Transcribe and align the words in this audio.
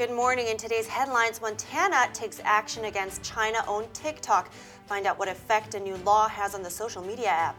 Good 0.00 0.10
morning. 0.10 0.46
In 0.46 0.56
today's 0.56 0.86
headlines, 0.86 1.42
Montana 1.42 2.08
takes 2.14 2.40
action 2.42 2.86
against 2.86 3.22
China 3.22 3.58
owned 3.68 3.92
TikTok. 3.92 4.50
Find 4.86 5.04
out 5.04 5.18
what 5.18 5.28
effect 5.28 5.74
a 5.74 5.78
new 5.78 5.94
law 6.06 6.26
has 6.26 6.54
on 6.54 6.62
the 6.62 6.70
social 6.70 7.02
media 7.02 7.28
app. 7.28 7.54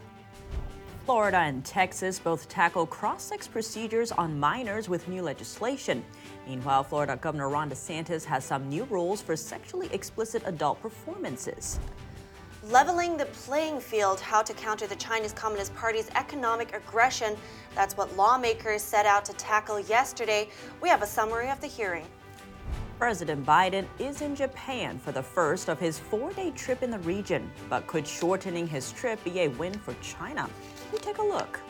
Florida 1.06 1.36
and 1.36 1.64
Texas 1.64 2.18
both 2.18 2.48
tackle 2.48 2.84
cross 2.84 3.22
sex 3.22 3.46
procedures 3.46 4.10
on 4.10 4.40
minors 4.40 4.88
with 4.88 5.06
new 5.06 5.22
legislation. 5.22 6.04
Meanwhile, 6.48 6.82
Florida 6.82 7.16
Governor 7.16 7.48
Ron 7.48 7.70
DeSantis 7.70 8.24
has 8.24 8.44
some 8.44 8.68
new 8.68 8.82
rules 8.86 9.22
for 9.22 9.36
sexually 9.36 9.88
explicit 9.92 10.42
adult 10.44 10.82
performances. 10.82 11.78
Leveling 12.64 13.16
the 13.16 13.26
playing 13.26 13.78
field, 13.78 14.18
how 14.18 14.42
to 14.42 14.52
counter 14.52 14.88
the 14.88 14.96
Chinese 14.96 15.32
Communist 15.32 15.72
Party's 15.76 16.10
economic 16.16 16.74
aggression. 16.74 17.36
That's 17.76 17.96
what 17.96 18.16
lawmakers 18.16 18.82
set 18.82 19.06
out 19.06 19.24
to 19.26 19.32
tackle 19.34 19.78
yesterday. 19.78 20.48
We 20.80 20.88
have 20.88 21.02
a 21.02 21.06
summary 21.06 21.48
of 21.48 21.60
the 21.60 21.68
hearing. 21.68 22.04
President 22.98 23.44
Biden 23.44 23.86
is 23.98 24.22
in 24.22 24.34
Japan 24.36 24.98
for 24.98 25.12
the 25.12 25.22
first 25.22 25.68
of 25.68 25.78
his 25.78 25.98
four 25.98 26.32
day 26.32 26.50
trip 26.52 26.82
in 26.82 26.90
the 26.90 26.98
region. 27.00 27.50
But 27.68 27.86
could 27.86 28.06
shortening 28.06 28.66
his 28.66 28.92
trip 28.92 29.22
be 29.24 29.40
a 29.40 29.48
win 29.48 29.74
for 29.74 29.94
China? 29.94 30.48
We 30.92 30.98
take 30.98 31.18
a 31.18 31.22
look. 31.22 31.60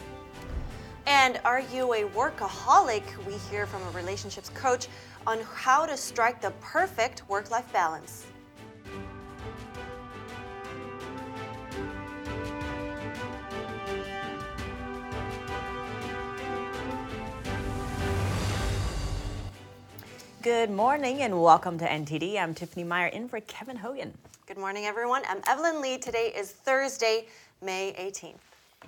And 1.06 1.40
are 1.44 1.60
you 1.60 1.94
a 1.94 2.04
workaholic? 2.10 3.02
We 3.26 3.34
hear 3.50 3.66
from 3.66 3.82
a 3.82 3.90
relationships 3.90 4.50
coach 4.50 4.88
on 5.26 5.40
how 5.54 5.86
to 5.86 5.96
strike 5.96 6.40
the 6.40 6.52
perfect 6.60 7.28
work 7.28 7.50
life 7.50 7.70
balance. 7.72 8.26
Good 20.42 20.70
morning 20.70 21.22
and 21.22 21.40
welcome 21.40 21.78
to 21.78 21.86
NTD. 21.86 22.36
I'm 22.36 22.52
Tiffany 22.52 22.82
Meier 22.82 23.06
in 23.06 23.28
for 23.28 23.38
Kevin 23.38 23.76
Hogan. 23.76 24.12
Good 24.48 24.58
morning, 24.58 24.86
everyone. 24.86 25.22
I'm 25.28 25.40
Evelyn 25.46 25.80
Lee. 25.80 25.98
Today 25.98 26.32
is 26.36 26.50
Thursday, 26.50 27.26
May 27.60 27.92
18th. 27.92 28.40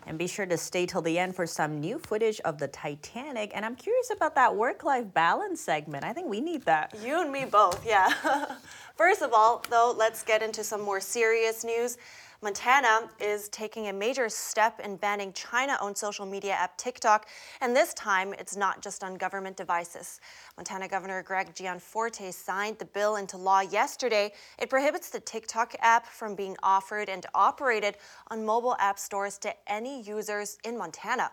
And 0.08 0.18
be 0.18 0.26
sure 0.26 0.46
to 0.46 0.58
stay 0.58 0.84
till 0.84 1.00
the 1.00 1.16
end 1.16 1.36
for 1.36 1.46
some 1.46 1.80
new 1.80 2.00
footage 2.00 2.40
of 2.40 2.58
the 2.58 2.66
Titanic. 2.66 3.52
And 3.54 3.64
I'm 3.64 3.76
curious 3.76 4.10
about 4.10 4.34
that 4.34 4.56
work 4.56 4.82
life 4.82 5.14
balance 5.14 5.60
segment. 5.60 6.02
I 6.02 6.12
think 6.12 6.28
we 6.28 6.40
need 6.40 6.64
that. 6.64 6.92
You 7.04 7.20
and 7.20 7.30
me 7.30 7.44
both, 7.44 7.86
yeah. 7.86 8.56
First 8.96 9.22
of 9.22 9.32
all, 9.32 9.64
though, 9.70 9.94
let's 9.96 10.24
get 10.24 10.42
into 10.42 10.64
some 10.64 10.80
more 10.80 10.98
serious 10.98 11.62
news. 11.62 11.98
Montana 12.44 13.08
is 13.20 13.48
taking 13.48 13.88
a 13.88 13.92
major 13.94 14.28
step 14.28 14.78
in 14.78 14.96
banning 14.96 15.32
China 15.32 15.78
owned 15.80 15.96
social 15.96 16.26
media 16.26 16.52
app 16.52 16.76
TikTok, 16.76 17.26
and 17.62 17.74
this 17.74 17.94
time 17.94 18.34
it's 18.34 18.54
not 18.54 18.82
just 18.82 19.02
on 19.02 19.14
government 19.14 19.56
devices. 19.56 20.20
Montana 20.58 20.86
Governor 20.86 21.22
Greg 21.22 21.54
Gianforte 21.54 22.30
signed 22.30 22.78
the 22.78 22.84
bill 22.84 23.16
into 23.16 23.38
law 23.38 23.60
yesterday. 23.60 24.30
It 24.58 24.68
prohibits 24.68 25.08
the 25.08 25.20
TikTok 25.20 25.74
app 25.80 26.04
from 26.04 26.34
being 26.34 26.54
offered 26.62 27.08
and 27.08 27.24
operated 27.32 27.96
on 28.30 28.44
mobile 28.44 28.76
app 28.78 28.98
stores 28.98 29.38
to 29.38 29.54
any 29.66 30.02
users 30.02 30.58
in 30.64 30.76
Montana. 30.76 31.30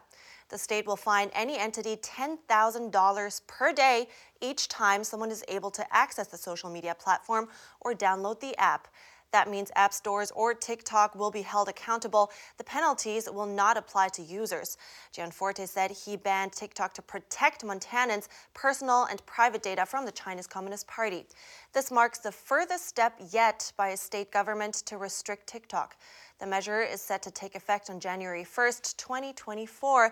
The 0.48 0.58
state 0.58 0.88
will 0.88 0.96
fine 0.96 1.30
any 1.34 1.58
entity 1.58 1.98
$10,000 1.98 3.48
per 3.48 3.74
day 3.74 4.08
each 4.40 4.70
time 4.70 5.04
someone 5.04 5.30
is 5.30 5.44
able 5.50 5.72
to 5.72 5.86
access 5.94 6.28
the 6.28 6.38
social 6.38 6.70
media 6.70 6.96
platform 6.96 7.50
or 7.82 7.94
download 7.94 8.40
the 8.40 8.58
app. 8.58 8.88
That 9.32 9.50
means 9.50 9.72
app 9.76 9.94
stores 9.94 10.32
or 10.32 10.54
TikTok 10.54 11.16
will 11.16 11.32
be 11.32 11.42
held 11.42 11.70
accountable. 11.70 12.32
The 12.58 12.64
penalties 12.64 13.30
will 13.32 13.46
not 13.46 13.78
apply 13.78 14.10
to 14.10 14.22
users. 14.22 14.78
Gianforte 15.14 15.66
said 15.68 15.92
he 15.92 16.18
banned 16.18 16.52
TikTok 16.52 16.94
to 16.96 17.02
protect 17.02 17.64
Montanans' 17.64 18.28
personal 18.54 19.06
and 19.06 19.26
private 19.26 19.64
data 19.64 19.86
from 19.86 20.06
the 20.06 20.12
Chinese 20.12 20.48
Communist 20.48 20.88
Party. 20.88 21.26
This 21.74 21.92
marks 21.92 22.20
the 22.20 22.32
furthest 22.32 22.88
step 22.88 23.14
yet 23.32 23.72
by 23.78 23.90
a 23.90 23.98
state 23.98 24.32
government 24.32 24.74
to 24.86 24.98
restrict 24.98 25.48
TikTok. 25.48 25.96
The 26.40 26.48
measure 26.48 26.82
is 26.82 27.02
set 27.02 27.22
to 27.24 27.32
take 27.32 27.56
effect 27.56 27.90
on 27.90 28.00
January 28.00 28.44
1st, 28.44 28.98
2024, 28.98 30.12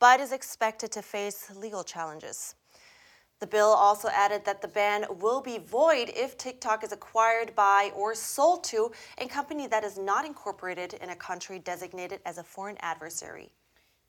but 0.00 0.20
is 0.20 0.32
expected 0.32 0.92
to 0.92 1.02
face 1.02 1.50
legal 1.56 1.84
challenges. 1.84 2.54
The 3.40 3.46
bill 3.46 3.68
also 3.68 4.08
added 4.08 4.44
that 4.46 4.62
the 4.62 4.68
ban 4.68 5.06
will 5.20 5.40
be 5.40 5.58
void 5.58 6.10
if 6.16 6.36
TikTok 6.36 6.82
is 6.82 6.90
acquired 6.90 7.54
by 7.54 7.92
or 7.94 8.14
sold 8.14 8.64
to 8.64 8.90
a 9.18 9.28
company 9.28 9.68
that 9.68 9.84
is 9.84 9.96
not 9.96 10.24
incorporated 10.24 10.94
in 10.94 11.10
a 11.10 11.16
country 11.16 11.60
designated 11.60 12.20
as 12.26 12.38
a 12.38 12.42
foreign 12.42 12.76
adversary. 12.80 13.52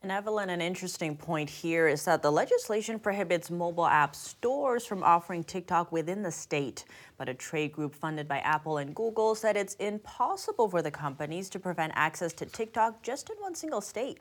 And 0.02 0.14
Evelyn, 0.14 0.50
an 0.50 0.62
interesting 0.62 1.16
point 1.16 1.50
here 1.50 1.88
is 1.88 2.06
that 2.06 2.22
the 2.22 2.32
legislation 2.32 3.00
prohibits 3.00 3.52
mobile 3.52 3.86
app 3.86 4.16
stores 4.16 4.86
from 4.86 5.04
offering 5.04 5.44
TikTok 5.44 5.92
within 5.92 6.24
the 6.24 6.32
state. 6.32 6.86
But 7.18 7.28
a 7.28 7.34
trade 7.34 7.74
group 7.74 7.94
funded 7.94 8.26
by 8.26 8.40
Apple 8.40 8.78
and 8.78 8.96
Google 8.96 9.36
said 9.36 9.58
it's 9.58 9.76
impossible 9.76 10.70
for 10.70 10.82
the 10.82 10.90
companies 10.90 11.50
to 11.50 11.60
prevent 11.60 11.92
access 11.96 12.32
to 12.34 12.46
TikTok 12.46 13.04
just 13.04 13.30
in 13.30 13.36
one 13.38 13.56
single 13.56 13.82
state. 13.82 14.20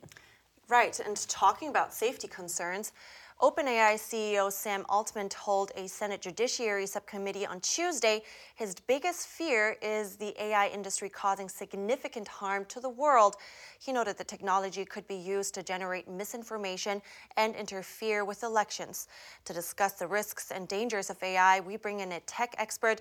Right, 0.68 0.98
and 1.00 1.16
talking 1.28 1.68
about 1.68 1.94
safety 1.94 2.28
concerns, 2.28 2.92
OpenAI 3.40 3.94
CEO 3.94 4.50
Sam 4.50 4.84
Altman 4.88 5.28
told 5.28 5.70
a 5.76 5.86
Senate 5.86 6.20
Judiciary 6.20 6.86
Subcommittee 6.86 7.46
on 7.46 7.60
Tuesday 7.60 8.24
his 8.58 8.74
biggest 8.74 9.28
fear 9.28 9.76
is 9.80 10.16
the 10.16 10.34
AI 10.42 10.66
industry 10.66 11.08
causing 11.08 11.48
significant 11.48 12.26
harm 12.26 12.64
to 12.64 12.80
the 12.80 12.88
world. 12.88 13.36
He 13.78 13.92
noted 13.92 14.18
the 14.18 14.24
technology 14.24 14.84
could 14.84 15.06
be 15.06 15.14
used 15.14 15.54
to 15.54 15.62
generate 15.62 16.08
misinformation 16.08 17.00
and 17.36 17.54
interfere 17.54 18.24
with 18.24 18.42
elections. 18.42 19.06
To 19.44 19.52
discuss 19.52 19.92
the 19.92 20.08
risks 20.08 20.50
and 20.50 20.66
dangers 20.66 21.08
of 21.08 21.22
AI, 21.22 21.60
we 21.60 21.76
bring 21.76 22.00
in 22.00 22.10
a 22.10 22.20
tech 22.20 22.56
expert. 22.58 23.00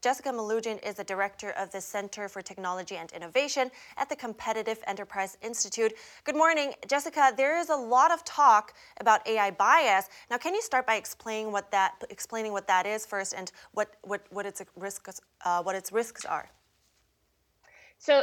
Jessica 0.00 0.30
Melugin 0.30 0.82
is 0.82 0.94
the 0.94 1.04
director 1.04 1.50
of 1.50 1.70
the 1.70 1.82
Center 1.82 2.30
for 2.30 2.40
Technology 2.40 2.96
and 2.96 3.12
Innovation 3.12 3.70
at 3.98 4.08
the 4.08 4.16
Competitive 4.16 4.78
Enterprise 4.86 5.36
Institute. 5.42 5.92
Good 6.24 6.36
morning, 6.36 6.72
Jessica. 6.88 7.34
There 7.36 7.58
is 7.58 7.68
a 7.68 7.76
lot 7.76 8.10
of 8.10 8.24
talk 8.24 8.72
about 8.98 9.28
AI 9.28 9.50
bias. 9.58 10.08
Now, 10.30 10.38
can 10.38 10.54
you 10.54 10.62
start 10.62 10.86
by 10.86 10.94
explaining 10.94 11.52
what 11.52 11.70
that 11.72 11.92
explaining 12.10 12.52
what 12.52 12.66
that 12.68 12.86
is 12.86 13.04
first, 13.04 13.34
and 13.34 13.50
what 13.72 13.96
what 14.02 14.22
what 14.30 14.46
its 14.46 14.62
risks 14.76 15.20
uh, 15.44 15.62
what 15.62 15.74
its 15.74 15.92
risks 15.92 16.24
are? 16.24 16.48
So 17.98 18.22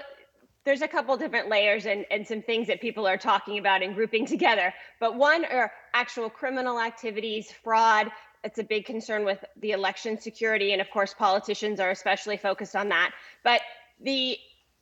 there's 0.63 0.81
a 0.81 0.88
couple 0.88 1.16
different 1.16 1.47
layers 1.47 1.85
and, 1.85 2.06
and 2.09 2.25
some 2.28 2.41
things 2.41 2.68
that 2.68 2.81
people 2.81 3.06
are 3.06 3.18
talking 3.18 3.59
about 3.59 3.84
and 3.84 3.94
grouping 3.94 4.25
together. 4.25 4.73
But 5.00 5.16
one 5.16 5.46
are 5.46 5.72
actual 5.94 6.29
criminal 6.29 6.79
activities, 6.79 7.52
fraud. 7.63 8.09
It's 8.44 8.57
a 8.57 8.63
big 8.63 8.85
concern 8.85 9.25
with 9.25 9.44
the 9.62 9.72
election 9.72 10.19
security. 10.19 10.72
And 10.72 10.81
of 10.81 10.90
course, 10.90 11.13
politicians 11.13 11.79
are 11.79 11.91
especially 11.91 12.38
focused 12.38 12.75
on 12.75 12.90
that. 12.90 13.12
But 13.44 13.62
the 14.02 14.38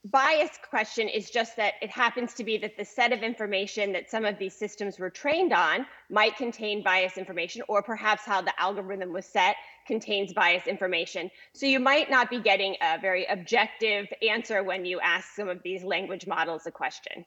bias 0.06 0.52
question 0.70 1.08
is 1.08 1.30
just 1.30 1.56
that 1.56 1.76
it 1.82 1.90
happens 1.90 2.34
to 2.34 2.44
be 2.44 2.58
that 2.58 2.78
the 2.78 2.84
set 2.84 3.14
of 3.14 3.24
information 3.24 3.94
that 3.94 4.10
some 4.10 4.26
of 4.26 4.38
these 4.38 4.54
systems 4.54 5.00
were 5.00 5.10
trained 5.10 5.54
on 5.54 5.86
might 6.10 6.36
contain 6.36 6.84
bias 6.84 7.18
information, 7.18 7.62
or 7.68 7.82
perhaps 7.82 8.24
how 8.24 8.42
the 8.42 8.60
algorithm 8.60 9.14
was 9.14 9.26
set 9.26 9.56
contains 9.88 10.34
bias 10.34 10.68
information. 10.68 11.32
So 11.54 11.66
you 11.66 11.80
might 11.80 12.10
not 12.10 12.30
be 12.30 12.40
getting 12.40 12.76
a 12.82 13.00
very 13.00 13.26
objective 13.28 14.08
answer 14.28 14.64
when 14.64 14.84
you 14.86 15.00
ask 15.00 15.36
some 15.36 15.48
of 15.48 15.62
these 15.64 15.84
language 15.84 16.28
models 16.28 16.66
a 16.66 16.72
question. 16.72 17.26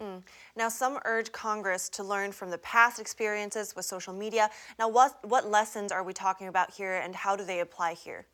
Mm. 0.00 0.22
Now, 0.56 0.68
some 0.68 0.98
urge 1.04 1.32
Congress 1.32 1.88
to 1.90 2.04
learn 2.04 2.30
from 2.30 2.50
the 2.50 2.58
past 2.58 3.00
experiences 3.00 3.74
with 3.74 3.84
social 3.84 4.12
media. 4.12 4.48
Now, 4.78 4.88
what, 4.88 5.18
what 5.28 5.48
lessons 5.48 5.90
are 5.90 6.04
we 6.04 6.12
talking 6.12 6.46
about 6.46 6.72
here, 6.72 6.94
and 6.94 7.14
how 7.14 7.34
do 7.34 7.44
they 7.44 7.60
apply 7.60 7.94
here? 7.94 8.26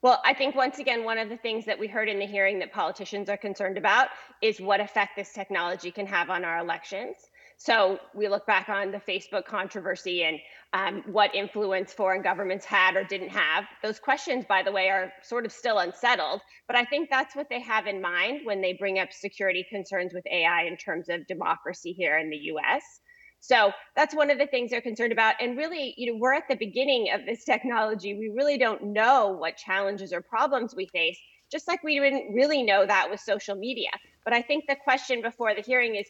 Well, 0.00 0.20
I 0.24 0.32
think 0.32 0.54
once 0.54 0.78
again, 0.78 1.02
one 1.02 1.18
of 1.18 1.28
the 1.28 1.36
things 1.36 1.64
that 1.66 1.78
we 1.78 1.88
heard 1.88 2.08
in 2.08 2.20
the 2.20 2.26
hearing 2.26 2.60
that 2.60 2.72
politicians 2.72 3.28
are 3.28 3.36
concerned 3.36 3.76
about 3.76 4.08
is 4.40 4.60
what 4.60 4.80
effect 4.80 5.16
this 5.16 5.32
technology 5.32 5.90
can 5.90 6.06
have 6.06 6.30
on 6.30 6.44
our 6.44 6.58
elections. 6.58 7.16
So 7.56 7.98
we 8.14 8.28
look 8.28 8.46
back 8.46 8.68
on 8.68 8.92
the 8.92 9.00
Facebook 9.00 9.44
controversy 9.44 10.22
and 10.22 10.38
um, 10.72 11.02
what 11.12 11.34
influence 11.34 11.92
foreign 11.92 12.22
governments 12.22 12.64
had 12.64 12.94
or 12.94 13.02
didn't 13.02 13.30
have. 13.30 13.64
Those 13.82 13.98
questions, 13.98 14.44
by 14.48 14.62
the 14.62 14.70
way, 14.70 14.88
are 14.88 15.12
sort 15.24 15.44
of 15.44 15.50
still 15.50 15.78
unsettled, 15.78 16.42
but 16.68 16.76
I 16.76 16.84
think 16.84 17.10
that's 17.10 17.34
what 17.34 17.48
they 17.50 17.60
have 17.60 17.88
in 17.88 18.00
mind 18.00 18.42
when 18.44 18.60
they 18.60 18.74
bring 18.74 19.00
up 19.00 19.12
security 19.12 19.66
concerns 19.68 20.14
with 20.14 20.24
AI 20.30 20.62
in 20.62 20.76
terms 20.76 21.08
of 21.08 21.26
democracy 21.26 21.92
here 21.92 22.18
in 22.18 22.30
the 22.30 22.36
US. 22.52 23.00
So 23.40 23.72
that's 23.94 24.14
one 24.14 24.30
of 24.30 24.38
the 24.38 24.46
things 24.46 24.70
they're 24.70 24.80
concerned 24.80 25.12
about. 25.12 25.36
And 25.40 25.56
really, 25.56 25.94
you 25.96 26.12
know, 26.12 26.18
we're 26.18 26.34
at 26.34 26.48
the 26.48 26.56
beginning 26.56 27.10
of 27.12 27.24
this 27.24 27.44
technology. 27.44 28.14
We 28.14 28.28
really 28.28 28.58
don't 28.58 28.92
know 28.92 29.28
what 29.28 29.56
challenges 29.56 30.12
or 30.12 30.20
problems 30.20 30.74
we 30.74 30.86
face, 30.86 31.18
just 31.50 31.68
like 31.68 31.82
we 31.82 31.98
didn't 31.98 32.34
really 32.34 32.62
know 32.62 32.84
that 32.84 33.08
with 33.10 33.20
social 33.20 33.54
media. 33.54 33.90
But 34.24 34.32
I 34.32 34.42
think 34.42 34.64
the 34.66 34.76
question 34.76 35.22
before 35.22 35.54
the 35.54 35.62
hearing 35.62 35.94
is 35.94 36.06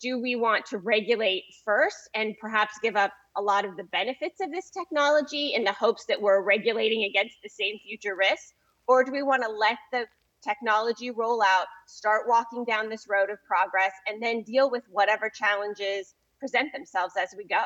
do 0.00 0.20
we 0.20 0.36
want 0.36 0.64
to 0.66 0.78
regulate 0.78 1.44
first 1.64 2.08
and 2.14 2.36
perhaps 2.40 2.78
give 2.82 2.96
up 2.96 3.12
a 3.36 3.42
lot 3.42 3.64
of 3.64 3.76
the 3.76 3.84
benefits 3.84 4.40
of 4.40 4.52
this 4.52 4.70
technology 4.70 5.54
in 5.54 5.64
the 5.64 5.72
hopes 5.72 6.04
that 6.06 6.20
we're 6.20 6.42
regulating 6.42 7.04
against 7.04 7.36
the 7.42 7.48
same 7.48 7.78
future 7.84 8.14
risks? 8.16 8.52
Or 8.86 9.02
do 9.04 9.12
we 9.12 9.22
want 9.22 9.42
to 9.42 9.48
let 9.48 9.78
the 9.92 10.06
technology 10.42 11.10
roll 11.10 11.42
out, 11.42 11.66
start 11.86 12.28
walking 12.28 12.64
down 12.64 12.88
this 12.88 13.06
road 13.08 13.28
of 13.30 13.38
progress, 13.44 13.92
and 14.06 14.22
then 14.22 14.42
deal 14.42 14.70
with 14.70 14.84
whatever 14.90 15.28
challenges 15.28 16.14
present 16.38 16.72
themselves 16.72 17.14
as 17.20 17.34
we 17.36 17.44
go. 17.44 17.64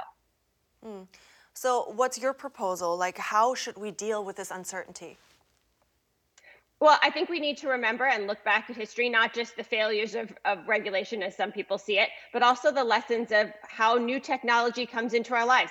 Mm. 0.84 1.06
So, 1.54 1.92
what's 1.94 2.19
your 2.19 2.32
proposal? 2.32 2.96
Like, 2.96 3.19
how 3.19 3.54
should 3.54 3.76
we 3.76 3.90
deal 3.90 4.24
with 4.24 4.36
this 4.36 4.50
uncertainty? 4.50 5.19
Well, 6.80 6.98
I 7.00 7.10
think 7.10 7.28
we 7.28 7.38
need 7.38 7.58
to 7.58 7.69
remember 7.69 8.06
and 8.06 8.26
look 8.26 8.42
back 8.44 8.69
at 8.69 8.74
history, 8.74 9.08
not 9.08 9.32
just 9.32 9.56
the 9.56 9.62
failures 9.62 10.16
of, 10.16 10.32
of 10.44 10.66
regulation 10.66 11.22
as 11.22 11.36
some 11.36 11.52
people 11.52 11.78
see 11.78 11.98
it, 12.00 12.08
but 12.32 12.42
also 12.42 12.72
the 12.72 12.82
lessons 12.82 13.30
of 13.30 13.52
how 13.62 13.94
new 13.94 14.19
technology 14.19 14.84
comes 14.84 15.14
into 15.14 15.32
our 15.32 15.46
lives. 15.46 15.70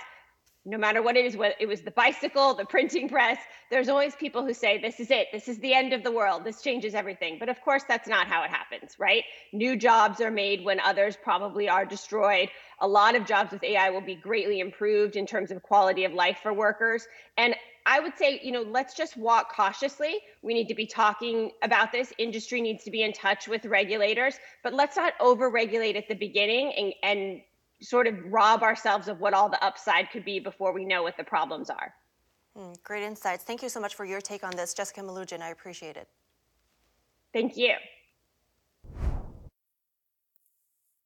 No 0.63 0.77
matter 0.77 1.01
what 1.01 1.17
it 1.17 1.25
is, 1.25 1.35
whether 1.35 1.55
it 1.59 1.65
was 1.65 1.81
the 1.81 1.91
bicycle, 1.91 2.53
the 2.53 2.65
printing 2.65 3.09
press, 3.09 3.39
there's 3.71 3.89
always 3.89 4.15
people 4.15 4.45
who 4.45 4.53
say, 4.53 4.79
This 4.79 4.99
is 4.99 5.09
it, 5.09 5.27
this 5.31 5.47
is 5.47 5.57
the 5.57 5.73
end 5.73 5.91
of 5.91 6.03
the 6.03 6.11
world, 6.11 6.43
this 6.43 6.61
changes 6.61 6.93
everything. 6.93 7.37
But 7.39 7.49
of 7.49 7.59
course, 7.61 7.83
that's 7.87 8.07
not 8.07 8.27
how 8.27 8.43
it 8.43 8.51
happens, 8.51 8.95
right? 8.99 9.23
New 9.53 9.75
jobs 9.75 10.21
are 10.21 10.29
made 10.29 10.63
when 10.63 10.79
others 10.79 11.17
probably 11.23 11.67
are 11.67 11.85
destroyed. 11.85 12.49
A 12.79 12.87
lot 12.87 13.15
of 13.15 13.25
jobs 13.25 13.51
with 13.51 13.63
AI 13.63 13.89
will 13.89 14.01
be 14.01 14.15
greatly 14.15 14.59
improved 14.59 15.15
in 15.15 15.25
terms 15.25 15.49
of 15.49 15.63
quality 15.63 16.05
of 16.05 16.13
life 16.13 16.39
for 16.43 16.53
workers. 16.53 17.07
And 17.37 17.55
I 17.85 17.99
would 17.99 18.15
say, 18.15 18.39
you 18.43 18.51
know, 18.51 18.61
let's 18.61 18.93
just 18.93 19.17
walk 19.17 19.53
cautiously. 19.55 20.19
We 20.43 20.53
need 20.53 20.67
to 20.67 20.75
be 20.75 20.85
talking 20.85 21.51
about 21.63 21.91
this. 21.91 22.13
Industry 22.19 22.61
needs 22.61 22.83
to 22.83 22.91
be 22.91 23.01
in 23.01 23.13
touch 23.13 23.47
with 23.47 23.65
regulators, 23.65 24.35
but 24.63 24.73
let's 24.73 24.95
not 24.95 25.13
over 25.19 25.49
regulate 25.49 25.95
at 25.95 26.07
the 26.07 26.13
beginning 26.13 26.71
and, 26.77 26.93
and 27.01 27.41
sort 27.81 28.07
of 28.07 28.15
rob 28.25 28.63
ourselves 28.63 29.07
of 29.07 29.19
what 29.19 29.33
all 29.33 29.49
the 29.49 29.63
upside 29.63 30.09
could 30.11 30.23
be 30.23 30.39
before 30.39 30.73
we 30.73 30.85
know 30.85 31.03
what 31.03 31.17
the 31.17 31.23
problems 31.23 31.69
are. 31.69 31.93
Mm, 32.57 32.81
great 32.83 33.03
insights. 33.03 33.43
Thank 33.43 33.63
you 33.63 33.69
so 33.69 33.79
much 33.79 33.95
for 33.95 34.05
your 34.05 34.21
take 34.21 34.43
on 34.43 34.51
this, 34.55 34.73
Jessica 34.73 35.01
Melugin. 35.01 35.41
I 35.41 35.49
appreciate 35.49 35.97
it. 35.97 36.07
Thank 37.33 37.55
you. 37.57 37.73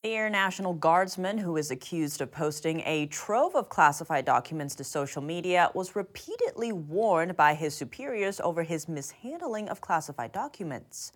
The 0.04 0.12
Air 0.12 0.30
National 0.30 0.74
Guardsman, 0.74 1.40
who 1.40 1.58
is 1.58 1.72
accused 1.72 2.22
of 2.22 2.32
posting 2.32 2.82
a 2.82 3.08
trove 3.08 3.56
of 3.56 3.70
classified 3.70 4.26
documents 4.26 4.76
to 4.76 4.84
social 4.84 5.22
media, 5.22 5.72
was 5.74 5.96
repeatedly 5.96 6.72
warned 6.72 7.36
by 7.36 7.56
his 7.56 7.76
superiors 7.76 8.40
over 8.40 8.62
his 8.62 8.88
mishandling 8.88 9.68
of 9.68 9.82
classified 9.82 10.32
documents. 10.32 11.12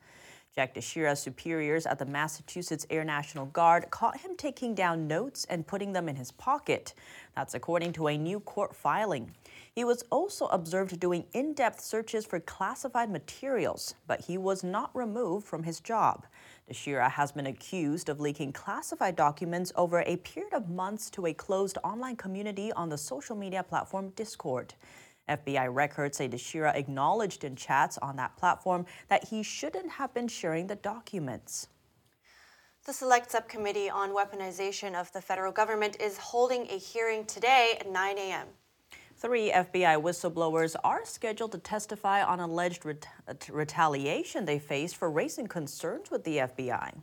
Jack 0.55 0.73
Teixeira's 0.73 1.19
superiors 1.19 1.85
at 1.85 1.99
the 1.99 2.05
Massachusetts 2.05 2.85
Air 2.89 3.03
National 3.03 3.45
Guard 3.45 3.89
caught 3.91 4.17
him 4.17 4.31
taking 4.35 4.73
down 4.73 5.07
notes 5.07 5.45
and 5.49 5.65
putting 5.65 5.93
them 5.93 6.09
in 6.09 6.15
his 6.15 6.31
pocket. 6.31 6.93
That's 7.35 7.53
according 7.53 7.93
to 7.93 8.07
a 8.07 8.17
new 8.17 8.39
court 8.39 8.75
filing. 8.75 9.31
He 9.71 9.83
was 9.83 10.03
also 10.09 10.47
observed 10.47 10.99
doing 10.99 11.25
in 11.33 11.53
depth 11.53 11.81
searches 11.81 12.25
for 12.25 12.39
classified 12.39 13.11
materials, 13.11 13.93
but 14.07 14.21
he 14.21 14.37
was 14.37 14.63
not 14.63 14.89
removed 14.95 15.45
from 15.45 15.63
his 15.63 15.79
job. 15.79 16.25
Teixeira 16.67 17.09
has 17.09 17.31
been 17.31 17.47
accused 17.47 18.09
of 18.09 18.19
leaking 18.19 18.51
classified 18.51 19.15
documents 19.15 19.71
over 19.75 20.01
a 20.01 20.17
period 20.17 20.53
of 20.53 20.69
months 20.69 21.09
to 21.11 21.27
a 21.27 21.33
closed 21.33 21.77
online 21.83 22.15
community 22.15 22.71
on 22.73 22.89
the 22.89 22.97
social 22.97 23.35
media 23.35 23.63
platform 23.63 24.09
Discord. 24.15 24.73
FBI 25.29 25.73
records 25.73 26.17
say 26.17 26.27
Teixeira 26.27 26.73
acknowledged 26.75 27.43
in 27.43 27.55
chats 27.55 27.97
on 27.99 28.15
that 28.17 28.35
platform 28.37 28.85
that 29.07 29.25
he 29.29 29.43
shouldn't 29.43 29.91
have 29.91 30.13
been 30.13 30.27
sharing 30.27 30.67
the 30.67 30.75
documents. 30.75 31.67
The 32.85 32.93
Select 32.93 33.29
Subcommittee 33.29 33.89
on 33.89 34.11
Weaponization 34.11 34.99
of 34.99 35.11
the 35.11 35.21
Federal 35.21 35.51
Government 35.51 35.97
is 35.99 36.17
holding 36.17 36.63
a 36.71 36.77
hearing 36.77 37.25
today 37.25 37.77
at 37.79 37.89
9 37.89 38.17
a.m. 38.17 38.47
Three 39.15 39.51
FBI 39.51 40.01
whistleblowers 40.01 40.77
are 40.83 41.05
scheduled 41.05 41.51
to 41.51 41.57
testify 41.57 42.23
on 42.23 42.39
alleged 42.39 42.85
ret- 42.85 43.05
retaliation 43.51 44.45
they 44.45 44.59
faced 44.59 44.95
for 44.95 45.11
raising 45.11 45.45
concerns 45.45 46.09
with 46.09 46.23
the 46.23 46.37
FBI. 46.37 46.93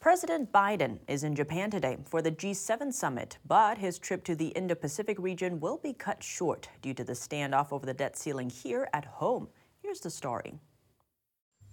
President 0.00 0.50
Biden 0.50 0.98
is 1.08 1.24
in 1.24 1.34
Japan 1.34 1.70
today 1.70 1.98
for 2.06 2.22
the 2.22 2.30
G7 2.32 2.90
summit, 2.90 3.36
but 3.46 3.76
his 3.76 3.98
trip 3.98 4.24
to 4.24 4.34
the 4.34 4.48
Indo 4.48 4.74
Pacific 4.74 5.18
region 5.18 5.60
will 5.60 5.76
be 5.76 5.92
cut 5.92 6.22
short 6.22 6.70
due 6.80 6.94
to 6.94 7.04
the 7.04 7.12
standoff 7.12 7.70
over 7.70 7.84
the 7.84 7.92
debt 7.92 8.16
ceiling 8.16 8.48
here 8.48 8.88
at 8.94 9.04
home. 9.04 9.48
Here's 9.82 10.00
the 10.00 10.08
story. 10.08 10.58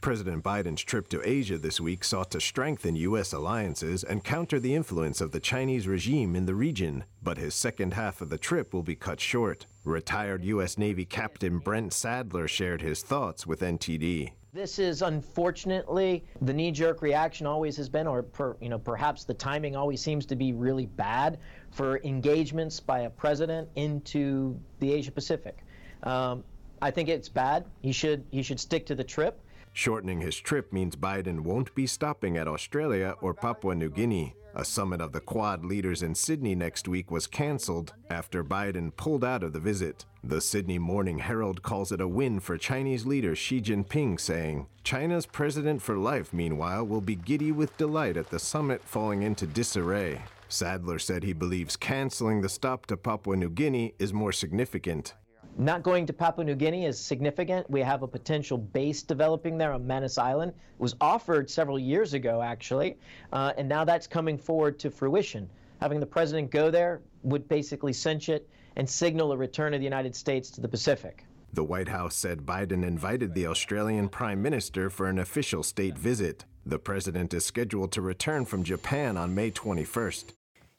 President 0.02 0.44
Biden's 0.44 0.84
trip 0.84 1.08
to 1.08 1.22
Asia 1.28 1.58
this 1.58 1.80
week 1.80 2.04
sought 2.04 2.30
to 2.32 2.42
strengthen 2.42 2.98
U.S. 2.98 3.32
alliances 3.32 4.04
and 4.04 4.26
counter 4.26 4.60
the 4.60 4.76
influence 4.76 5.22
of 5.22 5.32
the 5.32 5.40
Chinese 5.40 5.88
regime 5.88 6.36
in 6.36 6.46
the 6.46 6.54
region, 6.54 7.06
but 7.24 7.38
his 7.38 7.56
second 7.56 7.94
half 7.94 8.20
of 8.20 8.30
the 8.30 8.38
trip 8.38 8.74
will 8.74 8.84
be 8.84 8.96
cut 8.96 9.22
short. 9.22 9.68
Retired 9.86 10.44
U.S. 10.44 10.78
Navy 10.78 11.06
Captain 11.06 11.60
Brent 11.60 11.94
Sadler 11.94 12.50
shared 12.50 12.82
his 12.82 13.02
thoughts 13.04 13.48
with 13.48 13.62
NTD. 13.62 14.32
This 14.58 14.80
is 14.80 15.04
unfortunately 15.04 16.26
the 16.42 16.52
knee-jerk 16.52 17.04
reaction 17.04 17.46
always 17.46 17.78
has 17.78 17.88
been, 17.88 18.08
or 18.08 18.24
per, 18.24 18.58
you 18.60 18.70
know, 18.70 18.80
perhaps 18.80 19.24
the 19.24 19.36
timing 19.36 19.76
always 19.76 20.02
seems 20.02 20.26
to 20.26 20.36
be 20.36 20.52
really 20.52 20.88
bad 20.88 21.38
for 21.70 22.00
engagements 22.00 22.80
by 22.80 23.02
a 23.02 23.10
president 23.12 23.70
into 23.76 24.60
the 24.80 24.92
Asia 24.92 25.12
Pacific. 25.12 25.60
Um, 26.02 26.44
I 26.82 26.90
think 26.90 27.08
it's 27.08 27.30
bad. 27.30 27.66
He 27.84 27.92
should 27.92 28.26
he 28.32 28.42
should 28.42 28.60
stick 28.60 28.88
to 28.88 28.96
the 28.96 29.04
trip. 29.04 29.40
Shortening 29.74 30.22
his 30.22 30.36
trip 30.36 30.74
means 30.74 30.96
Biden 30.96 31.42
won't 31.42 31.76
be 31.76 31.86
stopping 31.86 32.36
at 32.36 32.48
Australia 32.48 33.14
or 33.22 33.36
Papua 33.36 33.76
New 33.76 33.92
Guinea. 33.92 34.34
A 34.56 34.66
summit 34.66 35.02
of 35.02 35.12
the 35.12 35.20
Quad 35.20 35.66
leaders 35.66 36.02
in 36.02 36.16
Sydney 36.16 36.56
next 36.56 36.88
week 36.88 37.12
was 37.12 37.28
cancelled 37.28 37.94
after 38.10 38.44
Biden 38.44 38.96
pulled 38.96 39.24
out 39.24 39.44
of 39.44 39.54
the 39.54 39.60
visit. 39.60 40.06
The 40.28 40.42
Sydney 40.42 40.78
Morning 40.78 41.20
Herald 41.20 41.62
calls 41.62 41.94
it 41.94 42.02
a 42.02 42.08
win 42.08 42.42
for 42.42 42.58
Chinese 42.58 43.06
leader 43.06 43.34
Xi 43.34 43.62
Jinping, 43.62 44.20
saying, 44.20 44.68
China's 44.84 45.26
president 45.26 45.82
for 45.82 45.98
life, 45.98 46.34
meanwhile, 46.34 46.86
will 46.86 47.00
be 47.00 47.16
giddy 47.16 47.54
with 47.54 47.78
delight 47.78 48.18
at 48.18 48.30
the 48.30 48.38
summit 48.38 48.84
falling 48.84 49.24
into 49.24 49.48
disarray. 49.48 50.22
Sadler 50.50 51.00
said 51.00 51.24
he 51.24 51.32
believes 51.32 51.78
canceling 51.78 52.42
the 52.42 52.50
stop 52.50 52.88
to 52.88 52.98
Papua 52.98 53.38
New 53.38 53.50
Guinea 53.50 53.94
is 54.00 54.12
more 54.12 54.34
significant. 54.34 55.14
Not 55.58 55.82
going 55.82 56.06
to 56.08 56.12
Papua 56.12 56.44
New 56.44 56.56
Guinea 56.56 56.84
is 56.84 57.00
significant. 57.00 57.70
We 57.70 57.80
have 57.80 58.04
a 58.04 58.08
potential 58.08 58.58
base 58.58 59.04
developing 59.04 59.58
there 59.58 59.72
on 59.72 59.88
Manus 59.88 60.18
Island. 60.18 60.52
It 60.52 60.82
was 60.82 60.96
offered 61.00 61.50
several 61.50 61.80
years 61.80 62.14
ago, 62.14 62.42
actually, 62.42 62.98
uh, 63.32 63.54
and 63.58 63.70
now 63.70 63.86
that's 63.86 64.08
coming 64.08 64.38
forward 64.38 64.78
to 64.80 64.92
fruition. 64.92 65.50
Having 65.80 66.02
the 66.02 66.06
president 66.06 66.52
go 66.52 66.70
there 66.70 67.00
would 67.24 67.48
basically 67.48 67.94
cinch 67.94 68.28
it 68.28 68.50
and 68.78 68.90
signal 68.90 69.34
a 69.34 69.38
return 69.38 69.74
of 69.74 69.82
the 69.82 69.84
United 69.84 70.16
States 70.16 70.50
to 70.52 70.62
the 70.62 70.68
Pacific. 70.68 71.26
The 71.52 71.64
White 71.64 71.90
House 71.90 72.16
said 72.16 72.46
Biden 72.46 72.86
invited 72.86 73.34
the 73.34 73.48
Australian 73.48 74.08
Prime 74.08 74.42
Minister 74.42 74.90
for 74.90 75.08
an 75.08 75.18
official 75.18 75.64
state 75.64 75.98
visit. 75.98 76.46
The 76.66 76.78
president 76.78 77.34
is 77.34 77.44
scheduled 77.44 77.92
to 77.94 78.02
return 78.02 78.46
from 78.46 78.64
Japan 78.64 79.18
on 79.18 79.34
May 79.34 79.50
21st. 79.52 80.34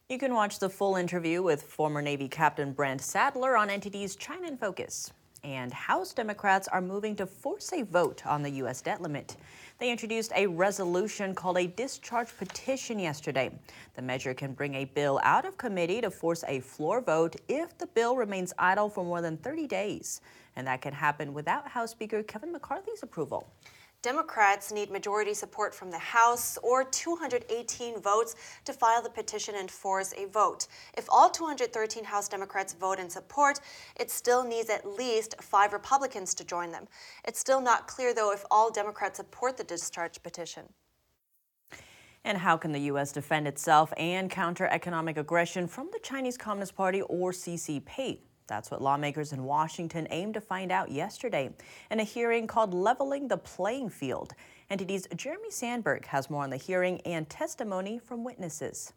You 0.09 0.19
can 0.19 0.33
watch 0.33 0.59
the 0.59 0.71
full 0.71 0.97
interview 0.97 1.43
with 1.43 1.63
former 1.63 2.01
Navy 2.01 2.29
Captain 2.29 2.73
Brent 2.73 3.01
Sadler 3.01 3.57
on 3.57 3.69
NTD's 3.69 4.15
China 4.15 4.47
in 4.47 4.57
Focus. 4.57 5.13
And 5.43 5.73
House 5.73 6.13
Democrats 6.13 6.69
are 6.69 6.81
moving 6.81 7.17
to 7.17 7.27
force 7.27 7.73
a 7.73 7.83
vote 7.83 8.25
on 8.27 8.43
the 8.43 8.51
U.S. 8.51 8.81
debt 8.81 9.03
limit. 9.03 9.37
They 9.79 9.93
introduced 9.93 10.33
a 10.35 10.49
resolution 10.49 11.37
called 11.37 11.57
a 11.57 11.69
discharge 11.69 12.37
petition 12.37 12.99
yesterday. 12.99 13.53
The 13.95 14.03
measure 14.03 14.35
can 14.35 14.53
bring 14.53 14.75
a 14.75 14.87
bill 14.87 15.21
out 15.23 15.45
of 15.45 15.57
committee 15.57 16.01
to 16.01 16.11
force 16.11 16.43
a 16.49 16.59
floor 16.59 17.01
vote 17.01 17.37
if 17.47 17.79
the 17.79 17.87
bill 17.87 18.17
remains 18.17 18.53
idle 18.59 18.89
for 18.89 19.05
more 19.05 19.21
than 19.21 19.37
30 19.37 19.69
days. 19.69 20.21
And 20.57 20.67
that 20.67 20.83
can 20.83 20.93
happen 20.93 21.33
without 21.33 21.69
House 21.69 21.93
Speaker 21.93 22.25
Kevin 22.25 22.51
McCarthy's 22.51 23.05
approval. 23.05 23.53
Democrats 24.01 24.71
need 24.71 24.93
majority 24.93 25.35
support 25.35 25.75
from 25.75 25.91
the 25.91 25.99
House 25.99 26.57
or 26.63 26.85
218 26.85 28.01
votes 28.01 28.37
to 28.65 28.73
file 28.73 29.03
the 29.03 29.11
petition 29.11 29.57
and 29.57 29.69
force 29.69 30.15
a 30.17 30.27
vote. 30.27 30.69
If 30.97 31.09
all 31.11 31.29
213 31.29 32.05
House 32.05 32.29
Democrats 32.29 32.75
vote 32.75 33.01
in 33.01 33.11
support, 33.11 33.59
it 33.99 34.13
still 34.13 34.45
needs 34.45 34.71
at 34.71 34.87
least 34.87 35.35
five 35.43 35.73
Republicans 35.73 36.33
to 36.35 36.45
join 36.45 36.71
them. 36.71 36.87
It's 37.25 37.41
still 37.41 37.61
not 37.61 37.89
clear, 37.89 38.15
though, 38.15 38.33
if 38.33 38.45
all 38.53 38.71
Democrats 38.71 39.17
support 39.17 39.57
the 39.57 39.65
discharge 39.65 40.23
petition. 40.23 40.73
And 42.25 42.39
how 42.39 42.57
can 42.57 42.71
the 42.71 42.81
U.S. 42.93 43.11
defend 43.11 43.49
itself 43.49 43.93
and 43.97 44.31
counter 44.31 44.67
economic 44.67 45.17
aggression 45.17 45.67
from 45.67 45.89
the 45.93 45.99
Chinese 45.99 46.37
Communist 46.37 46.77
Party 46.77 47.03
or 47.03 47.33
CCP? 47.33 48.21
That's 48.49 48.71
what 48.71 48.83
lawmakers 48.83 49.33
in 49.33 49.45
Washington 49.45 50.09
aimed 50.11 50.35
to 50.35 50.41
find 50.41 50.73
out 50.73 50.91
yesterday 50.91 51.51
in 51.91 52.01
a 52.01 52.05
hearing 52.05 52.47
called 52.47 52.73
Leveling 52.75 53.29
the 53.29 53.37
Playing 53.37 53.91
Field. 53.91 54.33
NTD's 54.71 55.07
Jeremy 55.15 55.51
Sandberg 55.51 56.07
has 56.07 56.31
more 56.31 56.43
on 56.43 56.51
the 56.51 56.57
hearing 56.57 57.01
and 57.03 57.29
testimony 57.29 57.99
from 57.99 58.25
witnesses. 58.25 58.93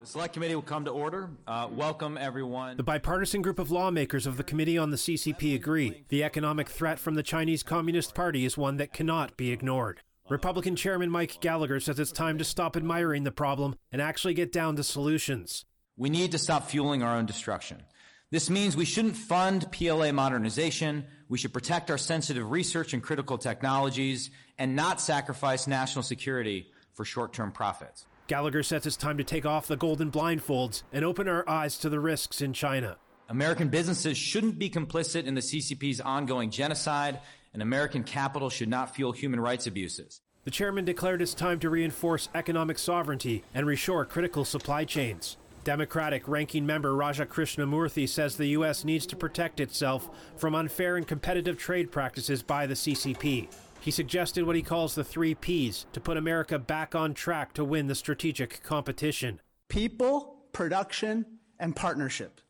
The 0.00 0.06
Select 0.06 0.32
Committee 0.32 0.54
will 0.54 0.62
come 0.62 0.86
to 0.86 0.90
order. 0.90 1.28
Uh, 1.46 1.68
welcome, 1.70 2.16
everyone. 2.16 2.78
The 2.78 2.82
bipartisan 2.82 3.42
group 3.42 3.58
of 3.58 3.70
lawmakers 3.70 4.26
of 4.26 4.38
the 4.38 4.44
Committee 4.44 4.78
on 4.78 4.90
the 4.90 4.96
CCP 4.96 5.54
agree 5.54 6.04
the 6.08 6.24
economic 6.24 6.70
threat 6.70 6.98
from 6.98 7.16
the 7.16 7.22
Chinese 7.22 7.62
Communist 7.62 8.14
Party 8.14 8.46
is 8.46 8.56
one 8.56 8.78
that 8.78 8.94
cannot 8.94 9.36
be 9.36 9.52
ignored. 9.52 10.00
Republican 10.30 10.76
Chairman 10.76 11.10
Mike 11.10 11.38
Gallagher 11.40 11.80
says 11.80 11.98
it's 11.98 12.12
time 12.12 12.38
to 12.38 12.44
stop 12.44 12.76
admiring 12.76 13.24
the 13.24 13.32
problem 13.32 13.74
and 13.90 14.00
actually 14.00 14.32
get 14.32 14.52
down 14.52 14.76
to 14.76 14.84
solutions. 14.84 15.66
We 15.96 16.08
need 16.08 16.30
to 16.32 16.38
stop 16.38 16.70
fueling 16.70 17.02
our 17.02 17.16
own 17.16 17.26
destruction. 17.26 17.82
This 18.30 18.48
means 18.48 18.76
we 18.76 18.84
shouldn't 18.84 19.16
fund 19.16 19.66
PLA 19.72 20.12
modernization. 20.12 21.04
We 21.28 21.36
should 21.36 21.52
protect 21.52 21.90
our 21.90 21.98
sensitive 21.98 22.48
research 22.48 22.94
and 22.94 23.02
critical 23.02 23.38
technologies 23.38 24.30
and 24.56 24.76
not 24.76 25.00
sacrifice 25.00 25.66
national 25.66 26.04
security 26.04 26.68
for 26.92 27.04
short 27.04 27.32
term 27.32 27.50
profits. 27.50 28.06
Gallagher 28.28 28.62
says 28.62 28.86
it's 28.86 28.96
time 28.96 29.18
to 29.18 29.24
take 29.24 29.46
off 29.46 29.66
the 29.66 29.76
golden 29.76 30.12
blindfolds 30.12 30.84
and 30.92 31.04
open 31.04 31.26
our 31.26 31.48
eyes 31.48 31.76
to 31.78 31.88
the 31.88 31.98
risks 31.98 32.40
in 32.40 32.52
China. 32.52 32.96
American 33.28 33.68
businesses 33.68 34.16
shouldn't 34.16 34.60
be 34.60 34.70
complicit 34.70 35.24
in 35.24 35.34
the 35.34 35.40
CCP's 35.40 36.00
ongoing 36.00 36.50
genocide, 36.50 37.18
and 37.52 37.62
American 37.62 38.04
capital 38.04 38.48
should 38.48 38.68
not 38.68 38.94
fuel 38.94 39.10
human 39.10 39.40
rights 39.40 39.66
abuses. 39.66 40.20
The 40.44 40.52
chairman 40.52 40.84
declared 40.84 41.20
it's 41.20 41.34
time 41.34 41.58
to 41.60 41.70
reinforce 41.70 42.28
economic 42.36 42.78
sovereignty 42.78 43.42
and 43.54 43.66
reshore 43.66 44.08
critical 44.08 44.44
supply 44.44 44.84
chains. 44.84 45.36
Democratic 45.64 46.26
ranking 46.26 46.64
member 46.64 46.94
Raja 46.94 47.26
Krishnamoorthi 47.26 48.08
says 48.08 48.36
the 48.36 48.46
U.S. 48.48 48.84
needs 48.84 49.06
to 49.06 49.16
protect 49.16 49.60
itself 49.60 50.10
from 50.36 50.54
unfair 50.54 50.96
and 50.96 51.06
competitive 51.06 51.58
trade 51.58 51.92
practices 51.92 52.42
by 52.42 52.66
the 52.66 52.74
CCP. 52.74 53.48
He 53.80 53.90
suggested 53.90 54.44
what 54.44 54.56
he 54.56 54.62
calls 54.62 54.94
the 54.94 55.04
three 55.04 55.34
Ps 55.34 55.86
to 55.92 56.00
put 56.00 56.16
America 56.16 56.58
back 56.58 56.94
on 56.94 57.14
track 57.14 57.52
to 57.54 57.64
win 57.64 57.86
the 57.86 57.94
strategic 57.94 58.62
competition 58.62 59.40
people, 59.68 60.44
production, 60.52 61.24
and 61.58 61.76
partnership. 61.76 62.40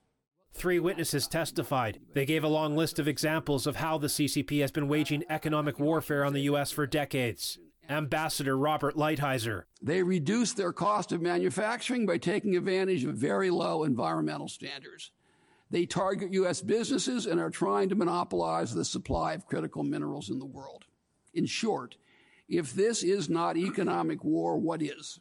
Three 0.53 0.79
witnesses 0.79 1.29
testified. 1.29 2.01
They 2.15 2.27
gave 2.27 2.43
a 2.43 2.49
long 2.49 2.77
list 2.77 2.99
of 2.99 3.07
examples 3.07 3.67
of 3.67 3.77
how 3.77 3.99
the 3.99 4.09
CCP 4.09 4.61
has 4.61 4.71
been 4.71 4.89
waging 4.89 5.25
economic 5.31 5.79
warfare 5.79 6.25
on 6.25 6.33
the 6.33 6.43
U.S. 6.43 6.73
for 6.73 6.87
decades. 6.87 7.59
Ambassador 7.91 8.57
Robert 8.57 8.97
Lighthizer. 8.97 9.65
They 9.83 10.03
reduce 10.03 10.53
their 10.53 10.73
cost 10.73 11.11
of 11.11 11.21
manufacturing 11.21 12.07
by 12.07 12.19
taking 12.19 12.57
advantage 12.57 13.05
of 13.05 13.17
very 13.17 13.51
low 13.51 13.83
environmental 13.83 14.49
standards. 14.49 15.11
They 15.71 15.87
target 15.87 16.33
U.S. 16.33 16.63
businesses 16.63 17.27
and 17.27 17.41
are 17.41 17.51
trying 17.51 17.89
to 17.89 17.95
monopolize 17.95 18.75
the 18.75 18.85
supply 18.85 19.35
of 19.35 19.47
critical 19.47 19.83
minerals 19.83 20.31
in 20.31 20.39
the 20.39 20.47
world. 20.47 20.85
In 21.35 21.47
short, 21.47 21.97
if 22.49 22.73
this 22.73 23.03
is 23.03 23.29
not 23.29 23.57
economic 23.57 24.25
war, 24.25 24.57
what 24.57 24.83
is? 24.83 25.21